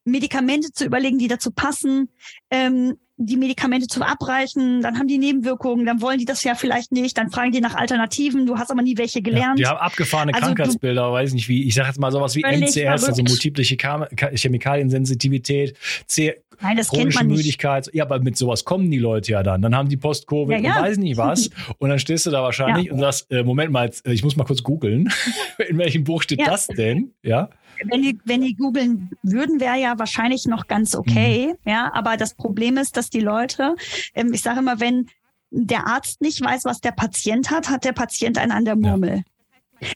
[0.06, 2.10] Medikamente zu überlegen, die dazu passen.
[2.50, 6.92] Ähm, die Medikamente zu abreichen, dann haben die Nebenwirkungen, dann wollen die das ja vielleicht
[6.92, 9.60] nicht, dann fragen die nach Alternativen, du hast aber nie welche gelernt.
[9.60, 12.44] Ja, die haben abgefahrene also Krankheitsbilder, weiß nicht wie, ich sage jetzt mal sowas wie
[12.44, 15.76] MCS, also multiple Chemikaliensensitivität,
[16.06, 17.86] C Nein, das kennt man Müdigkeit.
[17.86, 17.96] Nicht.
[17.96, 19.62] Ja, aber mit sowas kommen die Leute ja dann.
[19.62, 20.78] Dann haben die Post-Covid ja, ja.
[20.78, 21.50] und weiß nicht was.
[21.78, 22.94] Und dann stehst du da wahrscheinlich ja.
[22.94, 25.10] und sagst, äh, Moment mal, jetzt, äh, ich muss mal kurz googeln.
[25.70, 27.12] In welchem Buch steht das denn?
[27.24, 27.50] Ja
[27.86, 31.54] wenn die, wenn die googeln würden, wäre ja wahrscheinlich noch ganz okay.
[31.64, 31.72] Mhm.
[31.72, 33.76] Ja, aber das Problem ist, dass die Leute,
[34.16, 35.08] ähm, ich sage immer, wenn
[35.50, 39.24] der Arzt nicht weiß, was der Patient hat, hat der Patient einen an der Murmel.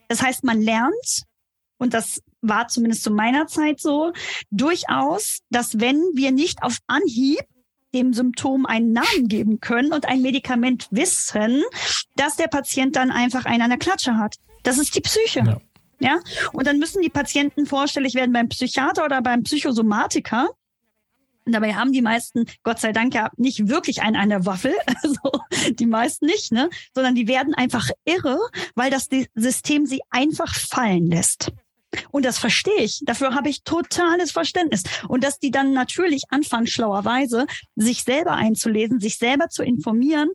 [0.08, 1.24] Das heißt, man lernt,
[1.78, 4.13] und das war zumindest zu meiner Zeit so,
[4.49, 7.39] durchaus, dass wenn wir nicht auf Anhieb
[7.93, 11.63] dem Symptom einen Namen geben können und ein Medikament wissen,
[12.15, 14.36] dass der Patient dann einfach einen an der Klatsche hat.
[14.63, 15.39] Das ist die Psyche.
[15.39, 15.62] Ja.
[15.99, 16.19] Ja,
[16.51, 20.49] und dann müssen die Patienten vorstellig werden beim Psychiater oder beim Psychosomatiker.
[21.45, 24.73] Und dabei haben die meisten, Gott sei Dank, ja nicht wirklich einen an der Waffel,
[25.04, 25.19] also
[25.73, 26.71] die meisten nicht, ne?
[26.95, 28.39] sondern die werden einfach irre,
[28.73, 31.51] weil das System sie einfach fallen lässt.
[32.12, 33.01] Und das verstehe ich.
[33.06, 34.84] Dafür habe ich totales Verständnis.
[35.08, 40.30] Und dass die dann natürlich anfangen, schlauerweise sich selber einzulesen, sich selber zu informieren,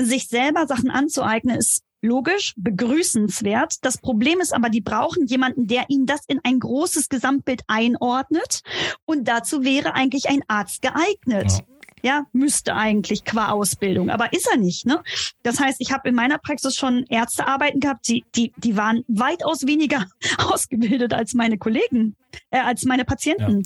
[0.00, 3.76] sich selber Sachen anzueignen, ist logisch, begrüßenswert.
[3.82, 8.62] Das Problem ist aber, die brauchen jemanden, der ihnen das in ein großes Gesamtbild einordnet.
[9.04, 11.50] Und dazu wäre eigentlich ein Arzt geeignet.
[11.50, 11.60] Ja.
[12.02, 14.86] Ja, müsste eigentlich qua Ausbildung, aber ist er nicht.
[14.86, 15.02] Ne?
[15.42, 19.66] Das heißt, ich habe in meiner Praxis schon Ärztearbeiten gehabt, die, die, die waren weitaus
[19.66, 20.06] weniger
[20.38, 22.16] ausgebildet als meine Kollegen,
[22.50, 23.62] äh, als meine Patienten.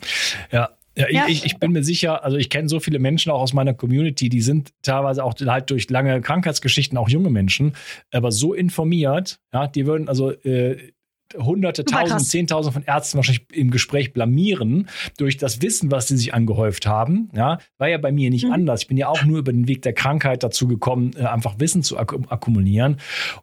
[0.52, 0.68] Ja, ja.
[0.98, 1.26] Ja, ja.
[1.28, 4.30] Ich, ich, bin mir sicher, also ich kenne so viele Menschen auch aus meiner Community,
[4.30, 7.74] die sind teilweise auch halt durch lange Krankheitsgeschichten auch junge Menschen,
[8.12, 10.92] aber so informiert, ja, die würden also äh,
[11.38, 16.34] Hunderte, Tausend, Zehntausend von Ärzten wahrscheinlich im Gespräch blamieren durch das Wissen, was sie sich
[16.34, 17.30] angehäuft haben.
[17.34, 18.52] Ja, war ja bei mir nicht mhm.
[18.52, 18.82] anders.
[18.82, 21.82] Ich bin ja auch nur über den Weg der Krankheit dazu gekommen, äh, einfach Wissen
[21.82, 22.96] zu ak akkumulieren.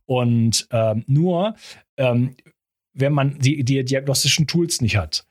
[0.06, 1.56] Und ähm, nur,
[1.98, 2.36] ähm,
[2.94, 5.26] wenn man die, die diagnostischen Tools nicht hat,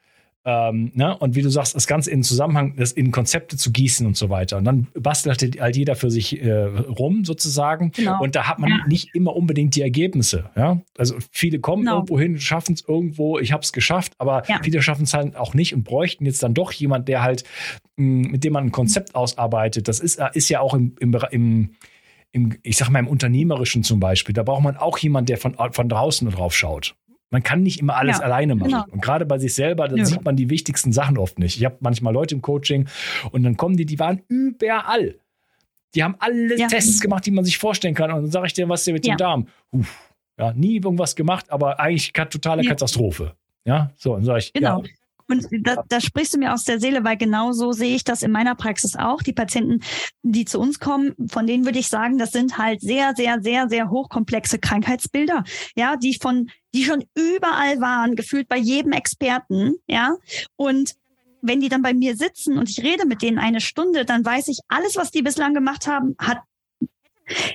[0.44, 1.16] ähm, ne?
[1.16, 4.28] Und wie du sagst, das Ganze in Zusammenhang, das in Konzepte zu gießen und so
[4.28, 4.59] weiter.
[4.59, 7.92] Und dann bastelt halt, jeder für sich äh, rum sozusagen.
[7.92, 8.20] Genau.
[8.20, 8.87] Und da hat man ja.
[8.88, 10.50] nicht immer unbedingt die Ergebnisse.
[10.57, 10.81] Ja?
[10.98, 11.96] Also viele kommen genau.
[11.96, 14.59] irgendwo hin, schaffen es irgendwo, ich habe es geschafft, aber ja.
[14.62, 17.44] viele schaffen es halt auch nicht und bräuchten jetzt dann doch jemand, der halt,
[17.96, 19.87] mh, mit dem man ein Konzept ausarbeitet.
[19.87, 21.70] Das ist, ist ja auch im, im, im
[22.33, 25.55] im, ich sag mal, im Unternehmerischen zum Beispiel, da braucht man auch jemanden, der von,
[25.72, 26.96] von draußen drauf schaut.
[27.33, 28.71] Man kann nicht immer alles ja, alleine machen.
[28.71, 28.85] Genau.
[28.90, 30.05] Und gerade bei sich selber, dann ja.
[30.05, 31.57] sieht man die wichtigsten Sachen oft nicht.
[31.57, 32.87] Ich habe manchmal Leute im Coaching
[33.31, 35.16] und dann kommen die, die waren überall.
[35.95, 36.68] Die haben alle ja.
[36.68, 38.11] Tests gemacht, die man sich vorstellen kann.
[38.12, 39.49] Und dann sage ich dir, was ist denn mit dem Darm?
[39.71, 43.35] Uff, ja, nie irgendwas gemacht, aber eigentlich totale Katastrophe.
[43.64, 44.83] Ja, so, dann sage ich, genau.
[45.33, 48.23] Und da, da sprichst du mir aus der Seele, weil genau so sehe ich das
[48.23, 49.23] in meiner Praxis auch.
[49.23, 49.81] Die Patienten,
[50.23, 53.68] die zu uns kommen, von denen würde ich sagen, das sind halt sehr, sehr, sehr,
[53.68, 60.16] sehr hochkomplexe Krankheitsbilder, ja, die von, die schon überall waren, gefühlt bei jedem Experten, ja.
[60.57, 60.95] Und
[61.40, 64.49] wenn die dann bei mir sitzen und ich rede mit denen eine Stunde, dann weiß
[64.49, 66.42] ich, alles, was die bislang gemacht haben, hat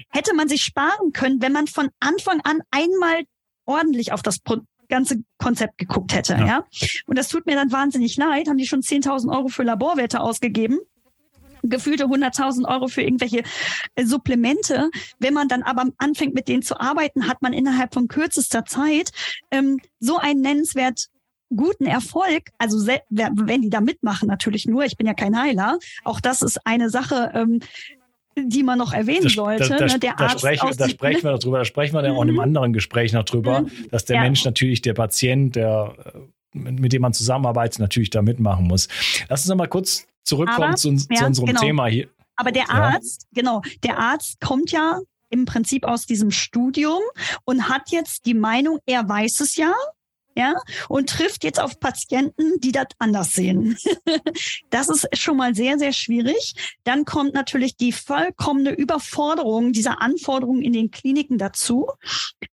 [0.09, 3.23] hätte man sich sparen können, wenn man von Anfang an einmal
[3.65, 4.39] ordentlich auf das
[4.89, 6.33] ganze Konzept geguckt hätte.
[6.33, 6.45] Ja.
[6.45, 6.65] ja.
[7.05, 8.47] Und das tut mir dann wahnsinnig leid.
[8.47, 10.79] Haben die schon 10.000 Euro für Laborwerte ausgegeben?
[11.63, 13.43] gefühlte 100.000 Euro für irgendwelche
[13.95, 14.89] äh, Supplemente.
[15.19, 19.11] Wenn man dann aber anfängt, mit denen zu arbeiten, hat man innerhalb von kürzester Zeit
[19.51, 21.07] ähm, so einen nennenswert
[21.49, 26.19] guten Erfolg, also wenn die da mitmachen, natürlich nur, ich bin ja kein Heiler, auch
[26.19, 27.61] das ist eine Sache, ähm,
[28.45, 29.69] die man noch erwähnen das, sollte.
[29.69, 29.99] Das, das, ne?
[29.99, 32.41] der Arzt sprechen, da sprechen wir darüber, da sprechen wir dann auch in einem mhm.
[32.41, 33.71] anderen Gespräch noch drüber, mhm.
[33.91, 34.21] dass der ja.
[34.23, 35.95] Mensch natürlich, der Patient, der
[36.53, 38.87] mit dem man zusammenarbeitet, natürlich da mitmachen muss.
[39.29, 41.61] Lass uns noch mal kurz zurückkommen Aber, zu, ja, zu, unserem genau.
[41.61, 42.07] Thema hier.
[42.35, 43.41] Aber der Arzt, ja.
[43.41, 47.01] genau, der Arzt kommt ja im Prinzip aus diesem Studium
[47.45, 49.73] und hat jetzt die Meinung, er weiß es ja,
[50.37, 50.53] ja,
[50.87, 53.75] und trifft jetzt auf Patienten, die das anders sehen.
[54.69, 56.53] das ist schon mal sehr, sehr schwierig.
[56.83, 61.87] Dann kommt natürlich die vollkommene Überforderung dieser Anforderungen in den Kliniken dazu.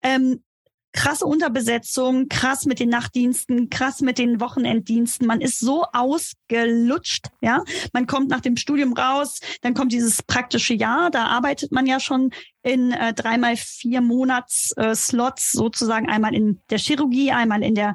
[0.01, 0.45] Ähm,
[0.93, 5.27] krasse Unterbesetzung, krass mit den Nachtdiensten, krass mit den Wochenenddiensten.
[5.27, 7.63] Man ist so ausgelutscht, ja.
[7.93, 12.01] Man kommt nach dem Studium raus, dann kommt dieses praktische Jahr, da arbeitet man ja
[12.01, 12.31] schon
[12.63, 17.95] in äh, dreimal vier Monats äh, Slots sozusagen einmal in der Chirurgie, einmal in der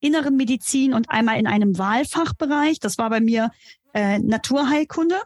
[0.00, 2.78] inneren Medizin und einmal in einem Wahlfachbereich.
[2.80, 3.50] Das war bei mir
[3.94, 5.16] äh, Naturheilkunde.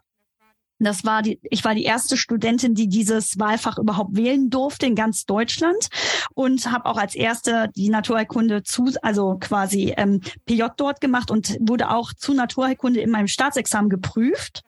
[0.84, 4.94] Das war die, ich war die erste Studentin, die dieses Wahlfach überhaupt wählen durfte in
[4.94, 5.88] ganz Deutschland
[6.34, 11.56] und habe auch als erste die Naturheilkunde zu, also quasi ähm, PJ dort gemacht und
[11.60, 14.62] wurde auch zu Naturheilkunde in meinem Staatsexamen geprüft.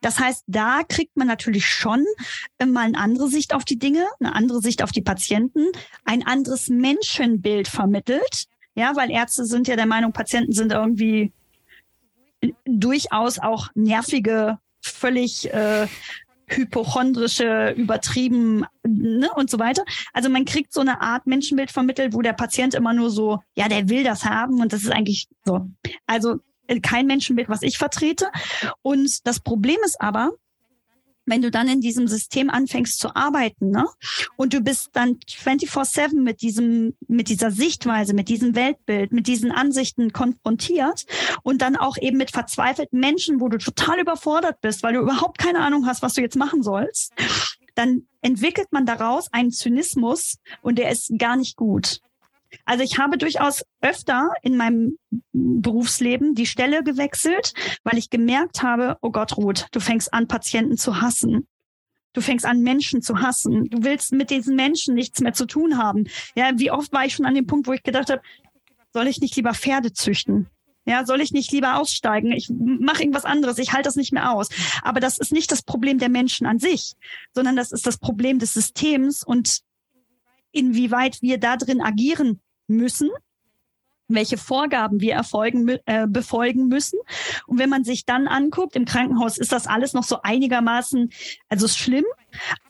[0.00, 2.04] Das heißt, da kriegt man natürlich schon
[2.64, 5.66] mal eine andere Sicht auf die Dinge, eine andere Sicht auf die Patienten,
[6.04, 8.44] ein anderes Menschenbild vermittelt.
[8.74, 11.32] Ja, weil Ärzte sind ja der Meinung, Patienten sind irgendwie
[12.64, 14.58] durchaus auch nervige
[14.90, 15.86] völlig äh,
[16.48, 19.84] hypochondrische, übertrieben ne, und so weiter.
[20.12, 23.68] Also man kriegt so eine Art Menschenbild vermittelt, wo der Patient immer nur so, ja,
[23.68, 25.68] der will das haben und das ist eigentlich so.
[26.06, 26.36] Also
[26.68, 28.28] äh, kein Menschenbild, was ich vertrete.
[28.82, 30.32] Und das Problem ist aber,
[31.26, 33.86] wenn du dann in diesem System anfängst zu arbeiten, ne?
[34.36, 39.52] Und du bist dann 24/7 mit diesem mit dieser Sichtweise, mit diesem Weltbild, mit diesen
[39.52, 41.04] Ansichten konfrontiert
[41.42, 45.38] und dann auch eben mit verzweifelten Menschen, wo du total überfordert bist, weil du überhaupt
[45.38, 47.12] keine Ahnung hast, was du jetzt machen sollst,
[47.74, 52.00] dann entwickelt man daraus einen Zynismus und der ist gar nicht gut.
[52.64, 54.98] Also ich habe durchaus öfter in meinem
[55.32, 57.52] Berufsleben die Stelle gewechselt,
[57.84, 61.46] weil ich gemerkt habe, oh Gott, Ruth, du fängst an, Patienten zu hassen.
[62.12, 63.68] Du fängst an, Menschen zu hassen.
[63.68, 66.04] Du willst mit diesen Menschen nichts mehr zu tun haben.
[66.34, 68.22] Ja, wie oft war ich schon an dem Punkt, wo ich gedacht habe,
[68.92, 70.48] soll ich nicht lieber Pferde züchten?
[70.86, 72.30] Ja, soll ich nicht lieber aussteigen?
[72.32, 73.58] Ich mache irgendwas anderes.
[73.58, 74.48] Ich halte das nicht mehr aus.
[74.82, 76.94] Aber das ist nicht das Problem der Menschen an sich,
[77.34, 79.60] sondern das ist das Problem des Systems und
[80.52, 83.10] inwieweit wir da drin agieren müssen,
[84.08, 86.98] welche Vorgaben wir erfolgen, äh, befolgen müssen.
[87.46, 91.10] Und wenn man sich dann anguckt, im Krankenhaus ist das alles noch so einigermaßen,
[91.48, 92.04] also schlimm,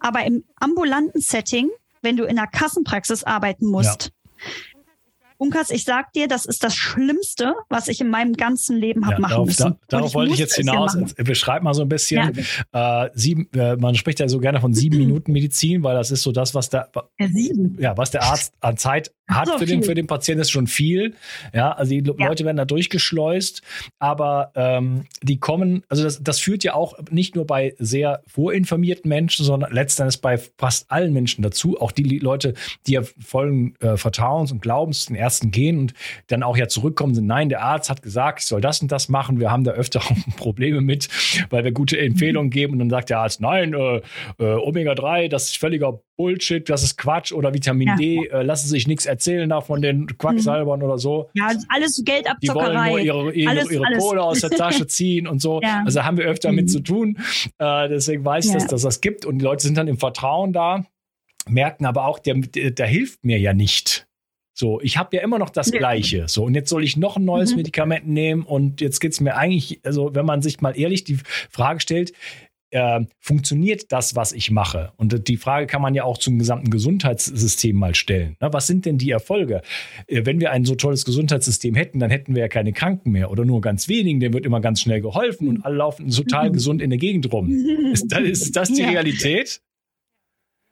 [0.01, 1.69] aber im ambulanten Setting,
[2.03, 4.51] wenn du in einer Kassenpraxis arbeiten musst, ja.
[5.39, 9.17] Unkas, ich sag dir, das ist das Schlimmste, was ich in meinem ganzen Leben habe
[9.17, 9.63] ja, machen darauf, müssen.
[9.89, 10.95] Da, darauf ich wollte ich jetzt hinaus.
[10.95, 12.43] Ja Beschreib mal so ein bisschen.
[12.73, 13.05] Ja.
[13.05, 16.23] Äh, sieben, äh, man spricht ja so gerne von sieben Minuten Medizin, weil das ist
[16.23, 16.91] so das, was der,
[17.79, 20.67] ja, was der Arzt an Zeit hat so für, den, für den Patienten, ist schon
[20.67, 21.15] viel.
[21.53, 23.63] Ja, also die Leute werden da durchgeschleust,
[23.99, 29.09] aber ähm, die kommen, also das, das führt ja auch nicht nur bei sehr vorinformierten
[29.09, 31.81] Menschen, sondern letztendlich bei fast allen Menschen dazu.
[31.81, 32.55] Auch die Leute,
[32.87, 35.95] die ja vollen äh, Vertrauens und Glaubens den ersten gehen und
[36.29, 39.09] dann auch ja zurückkommen sind, nein, der Arzt hat gesagt, ich soll das und das
[39.09, 39.41] machen.
[39.41, 40.01] Wir haben da öfter
[40.37, 41.09] Probleme mit,
[41.51, 43.97] weil wir gute Empfehlungen geben und dann sagt der Arzt, nein, äh,
[44.39, 47.97] äh, Omega-3, das ist völliger Bullshit, das ist Quatsch oder Vitamin ja.
[47.97, 50.87] D, äh, lassen sich nichts erzählen da von den Quacksalbern mhm.
[50.87, 51.29] oder so.
[51.35, 52.41] Ja, alles Geldabzockerei.
[52.41, 53.99] Die wollen nur ihre, ihre, alles, ihre alles.
[53.99, 55.61] Kohle aus der Tasche ziehen und so.
[55.67, 55.83] Ja.
[55.85, 56.57] Also haben wir öfter mhm.
[56.57, 57.19] mit zu tun.
[57.59, 58.59] Äh, deswegen weiß ich, ja.
[58.59, 60.85] dass, dass das gibt und die Leute sind dann im Vertrauen da,
[61.49, 64.07] merken aber auch, der, der, der hilft mir ja nicht.
[64.59, 65.71] So, ich habe ja immer noch das.
[65.71, 66.29] Gleiche.
[66.29, 67.59] So, und jetzt soll ich noch ein neues mhm.
[67.59, 71.19] Medikament nehmen und jetzt geht's mir eigentlich, also wenn man sich mal ehrlich die
[71.51, 72.15] Frage stellt,
[72.77, 74.93] äh, funktioniert das, was ich mache?
[74.97, 78.37] Und die Frage kann man ja auch zum gesamten Gesundheitssystem mal stellen.
[78.39, 79.63] Na, was sind denn die Erfolge?
[80.07, 83.31] Äh, wenn wir ein so tolles Gesundheitssystem hätten, dann hätten wir ja keine Kranken mehr
[83.31, 84.21] oder nur ganz wenigen.
[84.21, 87.51] Denen wird immer ganz schnell geholfen und alle laufen total gesund in der Gegend rum.
[87.93, 88.91] Ist das, ist das die ja.
[88.91, 89.63] Realität?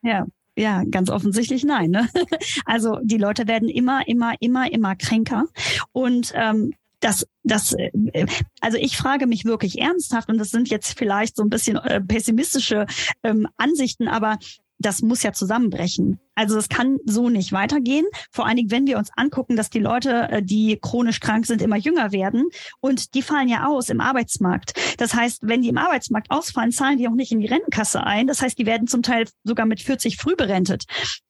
[0.03, 1.91] Ja, ja, ganz offensichtlich nein.
[1.91, 2.09] Ne?
[2.67, 5.47] Also die Leute werden immer, immer, immer, immer kränker.
[5.93, 8.27] Und ähm, das, das, äh,
[8.61, 12.01] also ich frage mich wirklich ernsthaft, und das sind jetzt vielleicht so ein bisschen äh,
[12.01, 12.87] pessimistische
[13.23, 14.39] ähm, Ansichten, aber
[14.79, 16.19] das muss ja zusammenbrechen.
[16.35, 18.07] Also es kann so nicht weitergehen.
[18.31, 21.63] Vor allen Dingen, wenn wir uns angucken, dass die Leute, äh, die chronisch krank sind,
[21.63, 22.49] immer jünger werden
[22.81, 24.75] und die fallen ja aus im Arbeitsmarkt.
[24.99, 28.27] Das heißt, wenn die im Arbeitsmarkt ausfallen, zahlen die auch nicht in die Rentenkasse ein.
[28.27, 30.85] Das heißt, die werden zum Teil sogar mit 40 früh berentet.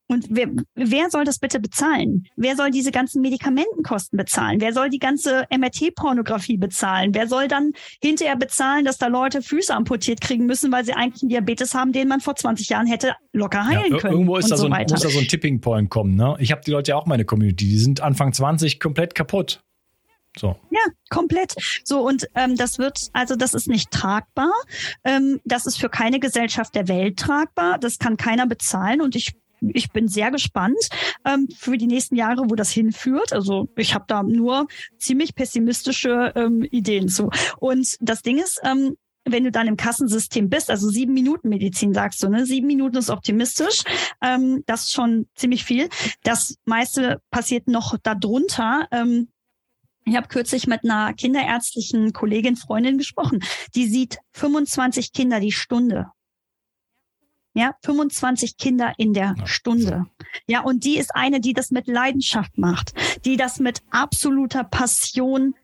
[0.06, 2.26] Und wer, wer soll das bitte bezahlen?
[2.36, 4.60] Wer soll diese ganzen Medikamentenkosten bezahlen?
[4.60, 7.14] Wer soll die ganze MRT-Pornografie bezahlen?
[7.14, 11.22] Wer soll dann hinterher bezahlen, dass da Leute Füße amputiert kriegen müssen, weil sie eigentlich
[11.22, 14.12] einen Diabetes haben, den man vor 20 Jahren hätte locker heilen ja, können?
[14.12, 16.14] Irgendwo ist da so, ein, muss da so ein Tipping Point kommen.
[16.14, 16.36] Ne?
[16.38, 19.62] Ich habe die Leute ja auch meine Community, die sind Anfang 20 komplett kaputt.
[20.36, 20.56] So.
[20.70, 20.80] Ja,
[21.10, 21.54] komplett.
[21.84, 24.52] So, und ähm, das wird, also das ist nicht tragbar.
[25.04, 27.78] Ähm, das ist für keine Gesellschaft der Welt tragbar.
[27.78, 29.00] Das kann keiner bezahlen.
[29.00, 29.34] Und ich
[29.72, 30.88] ich bin sehr gespannt
[31.24, 33.32] ähm, für die nächsten Jahre, wo das hinführt.
[33.32, 34.66] Also ich habe da nur
[34.98, 37.30] ziemlich pessimistische ähm, Ideen zu.
[37.58, 41.94] Und das Ding ist, ähm, wenn du dann im Kassensystem bist, also sieben Minuten Medizin
[41.94, 42.46] sagst du, ne?
[42.46, 43.82] Sieben Minuten ist optimistisch.
[44.22, 45.88] Ähm, das ist schon ziemlich viel.
[46.22, 48.86] Das meiste passiert noch darunter.
[48.90, 49.28] Ähm,
[50.04, 53.42] ich habe kürzlich mit einer kinderärztlichen Kollegin, Freundin gesprochen.
[53.74, 56.10] Die sieht 25 Kinder die Stunde.
[57.54, 59.36] Ja, 25 Kinder in der.
[59.44, 60.06] Stunde.
[60.46, 62.92] Ja, und die ist eine, die das mit Leidenschaft macht,
[63.24, 65.54] die das mit absoluter Passion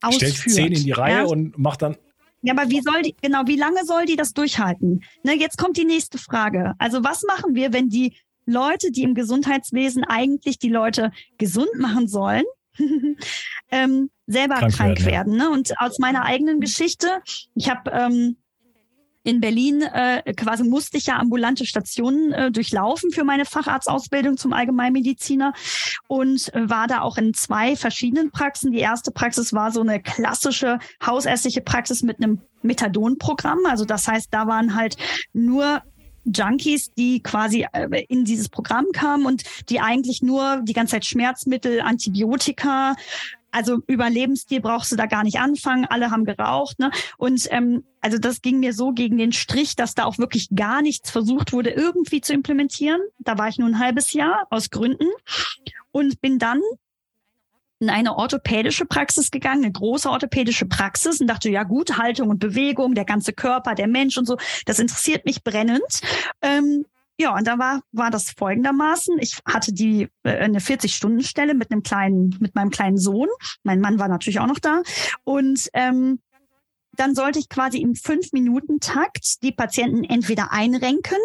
[0.00, 0.34] ausführt.
[0.34, 1.24] Stellt zehn in die Reihe ja?
[1.24, 1.96] und macht dann
[2.42, 5.04] ja, aber wie soll die, genau, wie lange soll die das durchhalten?
[5.22, 6.74] Ne, jetzt kommt die nächste Frage.
[6.78, 12.08] Also was machen wir, wenn die Leute, die im Gesundheitswesen eigentlich die Leute gesund machen
[12.08, 12.44] sollen,
[13.70, 15.34] ähm, selber krank, krank werden?
[15.34, 15.50] werden ne?
[15.50, 17.22] Und aus meiner eigenen Geschichte,
[17.54, 18.36] ich habe ähm,
[19.24, 24.52] in Berlin äh, quasi musste ich ja ambulante Stationen äh, durchlaufen für meine Facharztausbildung zum
[24.52, 25.52] Allgemeinmediziner
[26.08, 28.72] und äh, war da auch in zwei verschiedenen Praxen.
[28.72, 33.60] Die erste Praxis war so eine klassische hausärztliche Praxis mit einem Methadon-Programm.
[33.66, 34.96] Also das heißt, da waren halt
[35.32, 35.82] nur
[36.24, 41.04] Junkies, die quasi äh, in dieses Programm kamen und die eigentlich nur die ganze Zeit
[41.04, 42.94] Schmerzmittel, Antibiotika,
[43.52, 45.84] also über Lebensstil brauchst du da gar nicht anfangen.
[45.84, 46.78] Alle haben geraucht.
[46.78, 46.90] Ne?
[47.18, 50.82] Und ähm, also das ging mir so gegen den Strich, dass da auch wirklich gar
[50.82, 53.00] nichts versucht wurde, irgendwie zu implementieren.
[53.18, 55.08] Da war ich nur ein halbes Jahr aus Gründen
[55.92, 56.60] und bin dann
[57.78, 62.38] in eine orthopädische Praxis gegangen, eine große orthopädische Praxis und dachte, ja gut, Haltung und
[62.38, 64.36] Bewegung, der ganze Körper, der Mensch und so,
[64.66, 66.00] das interessiert mich brennend.
[66.40, 66.86] Ähm,
[67.18, 69.18] ja, und da war, war das folgendermaßen.
[69.20, 73.28] Ich hatte die äh, eine 40-Stunden-Stelle mit einem kleinen, mit meinem kleinen Sohn.
[73.62, 74.82] Mein Mann war natürlich auch noch da.
[75.24, 76.20] Und ähm,
[76.96, 81.18] dann sollte ich quasi im Fünf-Minuten-Takt die Patienten entweder einrenken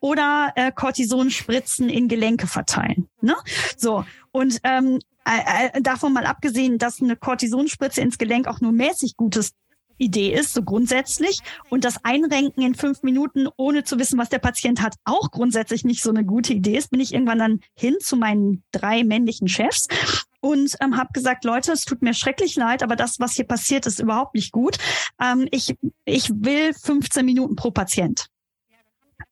[0.00, 3.08] oder äh, Cortisonspritzen in Gelenke verteilen.
[3.20, 3.36] Ne?
[3.76, 8.72] So, und ähm, äh, äh, davon mal abgesehen, dass eine Cortisonspritze ins Gelenk auch nur
[8.72, 9.52] mäßig gutes
[9.98, 11.40] Idee ist, so grundsätzlich.
[11.68, 15.84] Und das Einrenken in fünf Minuten, ohne zu wissen, was der Patient hat, auch grundsätzlich
[15.84, 19.48] nicht so eine gute Idee ist, bin ich irgendwann dann hin zu meinen drei männlichen
[19.48, 19.88] Chefs
[20.40, 23.86] und ähm, habe gesagt, Leute, es tut mir schrecklich leid, aber das, was hier passiert,
[23.86, 24.78] ist überhaupt nicht gut.
[25.20, 28.28] Ähm, ich, ich will 15 Minuten pro Patient.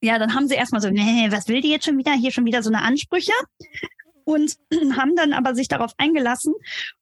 [0.00, 2.12] Ja, dann haben sie erstmal so, nee, was will die jetzt schon wieder?
[2.12, 3.32] Hier schon wieder so eine Ansprüche
[4.26, 4.56] und
[4.96, 6.52] haben dann aber sich darauf eingelassen.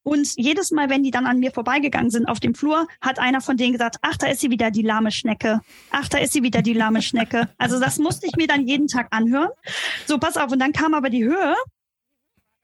[0.03, 3.41] Und jedes Mal, wenn die dann an mir vorbeigegangen sind auf dem Flur, hat einer
[3.41, 5.61] von denen gesagt, ach, da ist sie wieder, die lahme Schnecke.
[5.91, 7.49] Ach, da ist sie wieder, die lahme Schnecke.
[7.59, 9.51] Also das musste ich mir dann jeden Tag anhören.
[10.07, 10.53] So, pass auf.
[10.53, 11.57] Und dann kam aber die Höhe.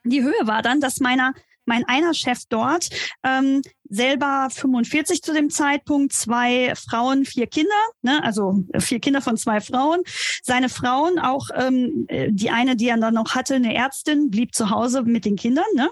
[0.05, 1.33] Die Höhe war dann, dass meiner
[1.71, 2.91] mein einer Chef dort,
[3.23, 7.71] ähm, selber 45 zu dem Zeitpunkt, zwei Frauen, vier Kinder,
[8.03, 10.01] ne, also vier Kinder von zwei Frauen.
[10.43, 14.71] Seine Frauen, auch ähm, die eine, die er dann noch hatte, eine Ärztin, blieb zu
[14.71, 15.89] Hause mit den Kindern, ne?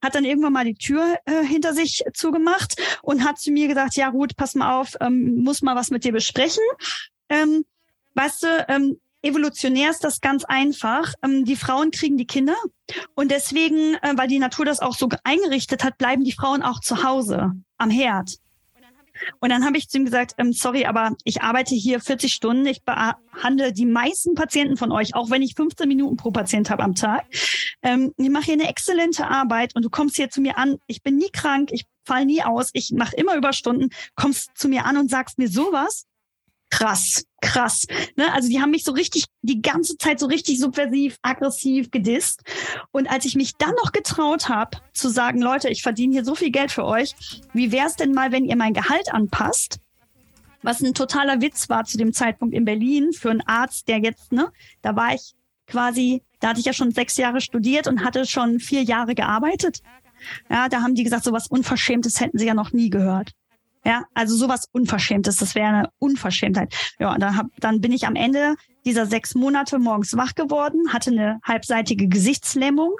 [0.00, 3.96] hat dann irgendwann mal die Tür äh, hinter sich zugemacht und hat zu mir gesagt,
[3.96, 6.62] ja gut, pass mal auf, ähm, muss mal was mit dir besprechen.
[7.28, 7.64] Ähm,
[8.14, 11.14] weißt du, ähm, evolutionär ist das ganz einfach.
[11.22, 12.56] Ähm, die Frauen kriegen die Kinder
[13.14, 16.80] und deswegen, äh, weil die Natur das auch so eingerichtet hat, bleiben die Frauen auch
[16.80, 18.38] zu Hause am Herd.
[19.40, 22.66] Und dann habe ich zu ihm gesagt, ähm, sorry, aber ich arbeite hier 40 Stunden,
[22.66, 26.82] ich behandle die meisten Patienten von euch, auch wenn ich 15 Minuten pro Patient habe
[26.82, 27.24] am Tag.
[27.82, 31.02] Ähm, ich mache hier eine exzellente Arbeit und du kommst hier zu mir an, ich
[31.02, 34.96] bin nie krank, ich fall nie aus, ich mache immer Überstunden, kommst zu mir an
[34.96, 36.06] und sagst mir sowas.
[36.70, 37.86] Krass, krass.
[38.16, 38.32] Ne?
[38.32, 42.42] Also die haben mich so richtig, die ganze Zeit so richtig subversiv, aggressiv gedisst.
[42.90, 46.34] Und als ich mich dann noch getraut habe, zu sagen, Leute, ich verdiene hier so
[46.34, 47.14] viel Geld für euch,
[47.52, 49.78] wie wäre es denn mal, wenn ihr mein Gehalt anpasst?
[50.62, 54.32] Was ein totaler Witz war zu dem Zeitpunkt in Berlin für einen Arzt, der jetzt,
[54.32, 54.50] ne,
[54.82, 55.34] da war ich
[55.66, 59.80] quasi, da hatte ich ja schon sechs Jahre studiert und hatte schon vier Jahre gearbeitet.
[60.50, 63.32] Ja, da haben die gesagt, sowas Unverschämtes hätten sie ja noch nie gehört.
[63.86, 66.74] Ja, also sowas Unverschämtes, das wäre eine Unverschämtheit.
[66.98, 71.12] Ja, dann, hab, dann bin ich am Ende dieser sechs Monate morgens wach geworden, hatte
[71.12, 72.96] eine halbseitige Gesichtslähmung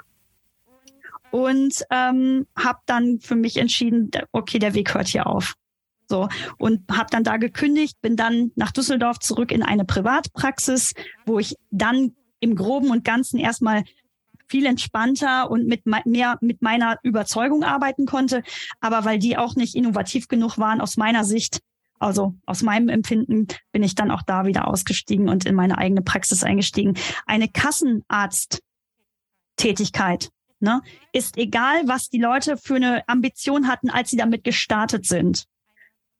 [1.29, 5.55] und ähm, habe dann für mich entschieden, okay, der Weg hört hier auf.
[6.07, 10.93] So und habe dann da gekündigt, bin dann nach Düsseldorf zurück in eine Privatpraxis,
[11.25, 13.83] wo ich dann im Groben und Ganzen erstmal
[14.47, 18.43] viel entspannter und mit mehr mit meiner Überzeugung arbeiten konnte.
[18.79, 21.61] Aber weil die auch nicht innovativ genug waren aus meiner Sicht,
[21.99, 26.01] also aus meinem Empfinden, bin ich dann auch da wieder ausgestiegen und in meine eigene
[26.01, 26.95] Praxis eingestiegen.
[27.25, 30.29] Eine Kassenarzttätigkeit
[30.59, 30.81] ne,
[31.11, 35.45] ist egal, was die Leute für eine Ambition hatten, als sie damit gestartet sind.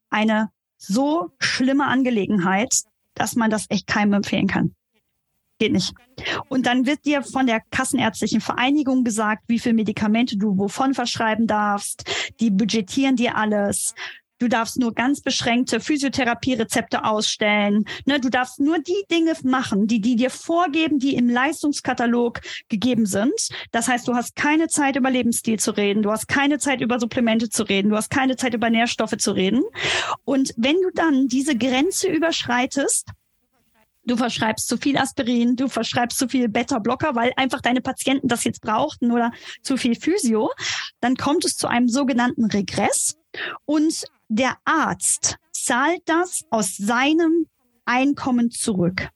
[0.09, 4.75] Eine so schlimme Angelegenheit, dass man das echt keinem empfehlen kann.
[5.59, 5.93] Geht nicht.
[6.49, 11.47] Und dann wird dir von der Kassenärztlichen Vereinigung gesagt, wie viel Medikamente du wovon verschreiben
[11.47, 12.03] darfst.
[12.39, 13.95] Die budgetieren dir alles.
[14.39, 17.85] Du darfst nur ganz beschränkte Physiotherapie-Rezepte ausstellen.
[18.05, 23.07] Ne, du darfst nur die Dinge machen, die die dir vorgeben, die im Leistungskatalog gegeben
[23.07, 23.49] sind.
[23.71, 26.03] Das heißt, du hast keine Zeit über Lebensstil zu reden.
[26.03, 27.89] Du hast keine Zeit über Supplemente zu reden.
[27.89, 29.63] Du hast keine Zeit über Nährstoffe zu reden.
[30.23, 33.09] Und wenn du dann diese Grenze überschreitest,
[34.07, 38.43] du verschreibst zu viel Aspirin, du verschreibst zu viel Beta-Blocker, weil einfach deine Patienten das
[38.43, 39.31] jetzt brauchten oder
[39.61, 40.51] zu viel Physio,
[40.99, 43.17] dann kommt es zu einem sogenannten Regress
[43.65, 47.47] und der Arzt zahlt das aus seinem
[47.85, 49.09] Einkommen zurück.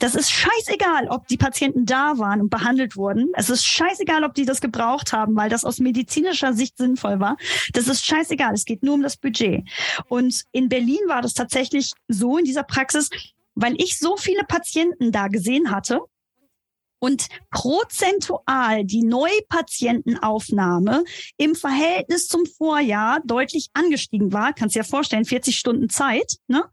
[0.00, 3.30] Das ist scheißegal, ob die Patienten da waren und behandelt wurden.
[3.34, 7.36] Es ist scheißegal, ob die das gebraucht haben, weil das aus medizinischer Sicht sinnvoll war.
[7.72, 8.52] Das ist scheißegal.
[8.52, 9.64] Es geht nur um das Budget.
[10.08, 13.08] Und in Berlin war das tatsächlich so in dieser Praxis,
[13.54, 16.00] weil ich so viele Patienten da gesehen hatte
[16.98, 21.04] und prozentual die Neupatientenaufnahme
[21.36, 26.64] im Verhältnis zum Vorjahr deutlich angestiegen war, kannst dir ja vorstellen, 40 Stunden Zeit, ne?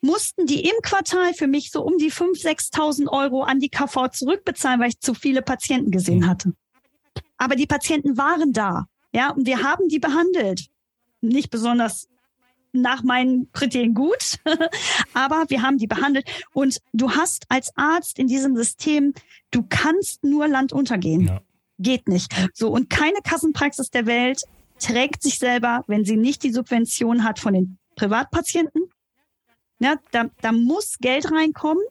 [0.00, 4.08] mussten die im Quartal für mich so um die 5.000, 6.000 Euro an die KV
[4.08, 6.28] zurückbezahlen, weil ich zu viele Patienten gesehen mhm.
[6.28, 6.52] hatte.
[7.38, 10.66] Aber die Patienten waren da, ja, und wir haben die behandelt.
[11.20, 12.08] Nicht besonders
[12.74, 14.38] nach meinen Kriterien gut,
[15.14, 16.28] aber wir haben die behandelt.
[16.52, 19.14] Und du hast als Arzt in diesem System,
[19.50, 21.26] du kannst nur Land untergehen.
[21.26, 21.40] Ja.
[21.78, 22.32] Geht nicht.
[22.52, 24.42] So, und keine Kassenpraxis der Welt
[24.78, 28.90] trägt sich selber, wenn sie nicht die Subvention hat von den Privatpatienten.
[29.80, 31.82] Ja, da, da muss Geld reinkommen.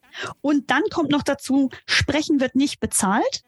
[0.42, 3.44] Und dann kommt noch dazu, Sprechen wird nicht bezahlt.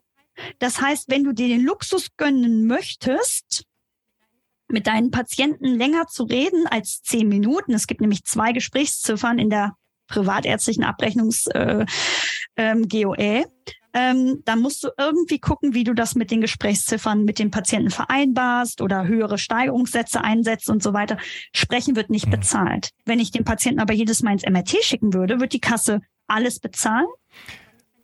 [0.59, 3.65] Das heißt, wenn du dir den Luxus gönnen möchtest,
[4.67, 7.73] mit deinen Patienten länger zu reden als zehn Minuten.
[7.73, 9.75] Es gibt nämlich zwei Gesprächsziffern in der
[10.07, 11.85] privatärztlichen Abrechnungs äh,
[12.57, 13.45] ähm, GOE.
[13.93, 17.91] Ähm, da musst du irgendwie gucken, wie du das mit den Gesprächsziffern mit dem Patienten
[17.91, 21.17] vereinbarst oder höhere Steigerungssätze einsetzt und so weiter.
[21.53, 22.31] Sprechen wird nicht mhm.
[22.31, 22.89] bezahlt.
[23.05, 26.59] Wenn ich den Patienten aber jedes Mal ins MRT schicken würde, wird die Kasse alles
[26.59, 27.07] bezahlen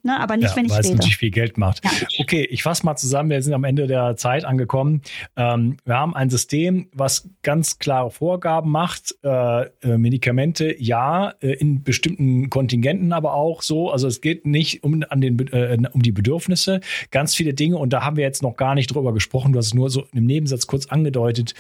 [0.04, 0.20] ne?
[0.20, 0.88] aber nicht, ja, wenn ich weil rede.
[0.90, 1.84] Weil es natürlich viel Geld macht.
[1.84, 1.92] Ja.
[2.20, 3.30] Okay, ich fasse mal zusammen.
[3.30, 5.02] Wir sind am Ende der Zeit angekommen.
[5.36, 9.16] Ähm, wir haben ein System, was ganz klare Vorgaben macht.
[9.24, 13.92] Äh, äh, Medikamente, ja, äh, in bestimmten Kontingenten aber auch so.
[13.92, 16.82] Also es geht nicht um, an den, äh, um die Bedürfnisse.
[17.12, 17.78] Ganz viele Dinge.
[17.78, 19.54] Und da haben wir jetzt noch gar nicht drüber gesprochen.
[19.54, 21.54] Du hast es nur so im Nebensatz kurz angedeutet.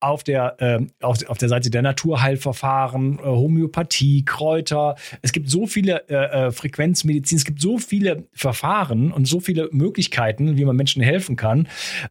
[0.00, 4.96] Auf der, ähm, auf, auf der Seite der Naturheilverfahren, Homöopathie, Kräuter.
[5.22, 6.02] Es gibt so viele
[6.52, 7.38] Frequenzmedizin.
[7.38, 11.68] Es gibt so viele Verfahren und so viele Möglichkeiten, wie man Menschen helfen kann.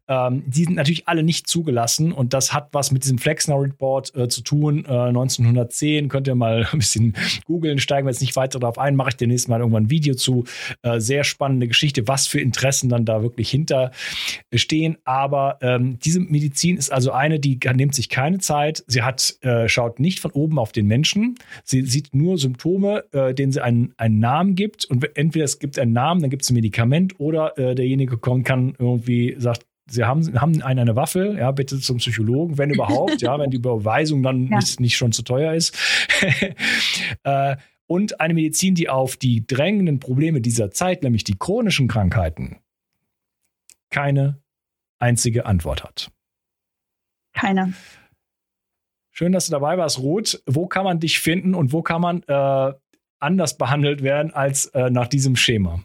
[0.08, 4.14] Ähm, die sind natürlich alle nicht zugelassen und das hat was mit diesem Flexner Report
[4.14, 4.84] äh, zu tun.
[4.84, 7.14] Äh, 1910 könnt ihr mal ein bisschen
[7.44, 10.14] googeln, steigen wir jetzt nicht weiter darauf ein, mache ich demnächst mal irgendwann ein Video
[10.14, 10.44] zu.
[10.82, 13.92] Äh, sehr spannende Geschichte, was für Interessen dann da wirklich hinter
[14.54, 14.98] stehen.
[15.04, 18.84] Aber ähm, diese Medizin ist also eine, die nimmt sich keine Zeit.
[18.86, 21.36] Sie hat, äh, schaut nicht von oben auf den Menschen.
[21.64, 24.84] Sie sieht nur Symptome, äh, denen sie einen, einen Namen gibt.
[24.84, 28.16] Und entweder es gibt gibt einen Namen, dann gibt es ein Medikament oder äh, derjenige
[28.16, 32.70] kommt, kann irgendwie sagt, Sie haben, haben einen eine Waffe, ja, bitte zum Psychologen, wenn
[32.70, 34.56] überhaupt, ja, wenn die Überweisung dann ja.
[34.56, 35.74] nicht, nicht schon zu teuer ist.
[37.22, 37.56] äh,
[37.86, 42.58] und eine Medizin, die auf die drängenden Probleme dieser Zeit, nämlich die chronischen Krankheiten,
[43.90, 44.42] keine
[44.98, 46.10] einzige Antwort hat.
[47.32, 47.72] Keine.
[49.10, 50.42] Schön, dass du dabei warst, Ruth.
[50.44, 52.72] Wo kann man dich finden und wo kann man äh,
[53.20, 55.80] anders behandelt werden als äh, nach diesem Schema?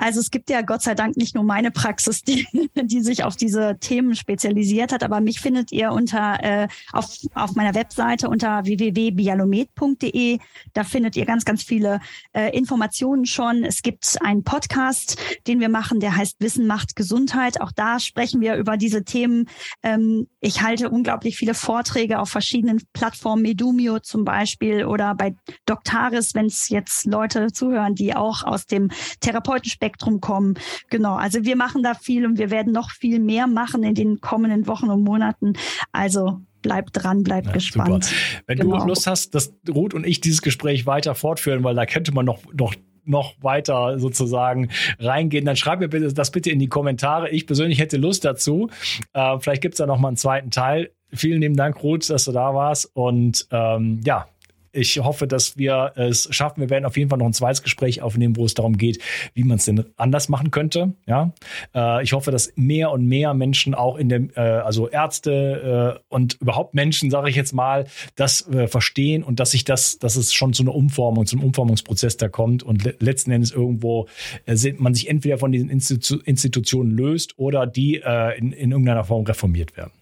[0.00, 3.36] Also es gibt ja Gott sei Dank nicht nur meine Praxis, die, die sich auf
[3.36, 8.64] diese Themen spezialisiert hat, aber mich findet ihr unter äh, auf, auf meiner Webseite unter
[8.64, 10.38] www.bialomed.de.
[10.72, 12.00] Da findet ihr ganz, ganz viele
[12.32, 13.62] äh, Informationen schon.
[13.62, 17.60] Es gibt einen Podcast, den wir machen, der heißt Wissen macht Gesundheit.
[17.60, 19.50] Auch da sprechen wir über diese Themen.
[19.82, 25.34] Ähm, ich halte unglaublich viele Vorträge auf verschiedenen Plattformen, Medumio zum Beispiel oder bei
[25.66, 28.90] Doctaris, wenn es jetzt Leute zuhören, die auch aus dem
[29.20, 30.54] Therapeutenspektrum Spektrum kommen.
[30.88, 34.20] Genau, also wir machen da viel und wir werden noch viel mehr machen in den
[34.20, 35.54] kommenden Wochen und Monaten.
[35.92, 38.04] Also bleibt dran, bleibt ja, gespannt.
[38.04, 38.42] Super.
[38.46, 38.78] Wenn genau.
[38.78, 42.24] du Lust hast, dass Ruth und ich dieses Gespräch weiter fortführen, weil da könnte man
[42.24, 42.74] noch, noch
[43.06, 44.68] noch weiter sozusagen
[44.98, 47.30] reingehen, dann schreib mir bitte das bitte in die Kommentare.
[47.30, 48.68] Ich persönlich hätte Lust dazu.
[49.14, 50.90] Äh, vielleicht gibt es da noch mal einen zweiten Teil.
[51.12, 52.90] Vielen lieben Dank, Ruth, dass du da warst.
[52.94, 54.28] Und ähm, ja,
[54.72, 56.60] ich hoffe, dass wir es schaffen.
[56.60, 59.00] Wir werden auf jeden Fall noch ein zweites Gespräch aufnehmen, wo es darum geht,
[59.34, 60.94] wie man es denn anders machen könnte.
[61.06, 61.32] Ja,
[61.74, 66.00] äh, ich hoffe, dass mehr und mehr Menschen auch in dem, äh, also Ärzte äh,
[66.08, 70.16] und überhaupt Menschen, sage ich jetzt mal, das äh, verstehen und dass sich das, dass
[70.16, 74.08] es schon zu einer Umformung, zum Umformungsprozess da kommt und le letzten Endes irgendwo
[74.46, 79.04] äh, man sich entweder von diesen Institu Institutionen löst oder die äh, in, in irgendeiner
[79.04, 79.92] Form reformiert werden.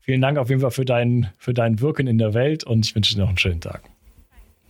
[0.00, 2.94] Vielen Dank auf jeden Fall für dein, für dein Wirken in der Welt und ich
[2.94, 3.82] wünsche dir noch einen schönen Tag.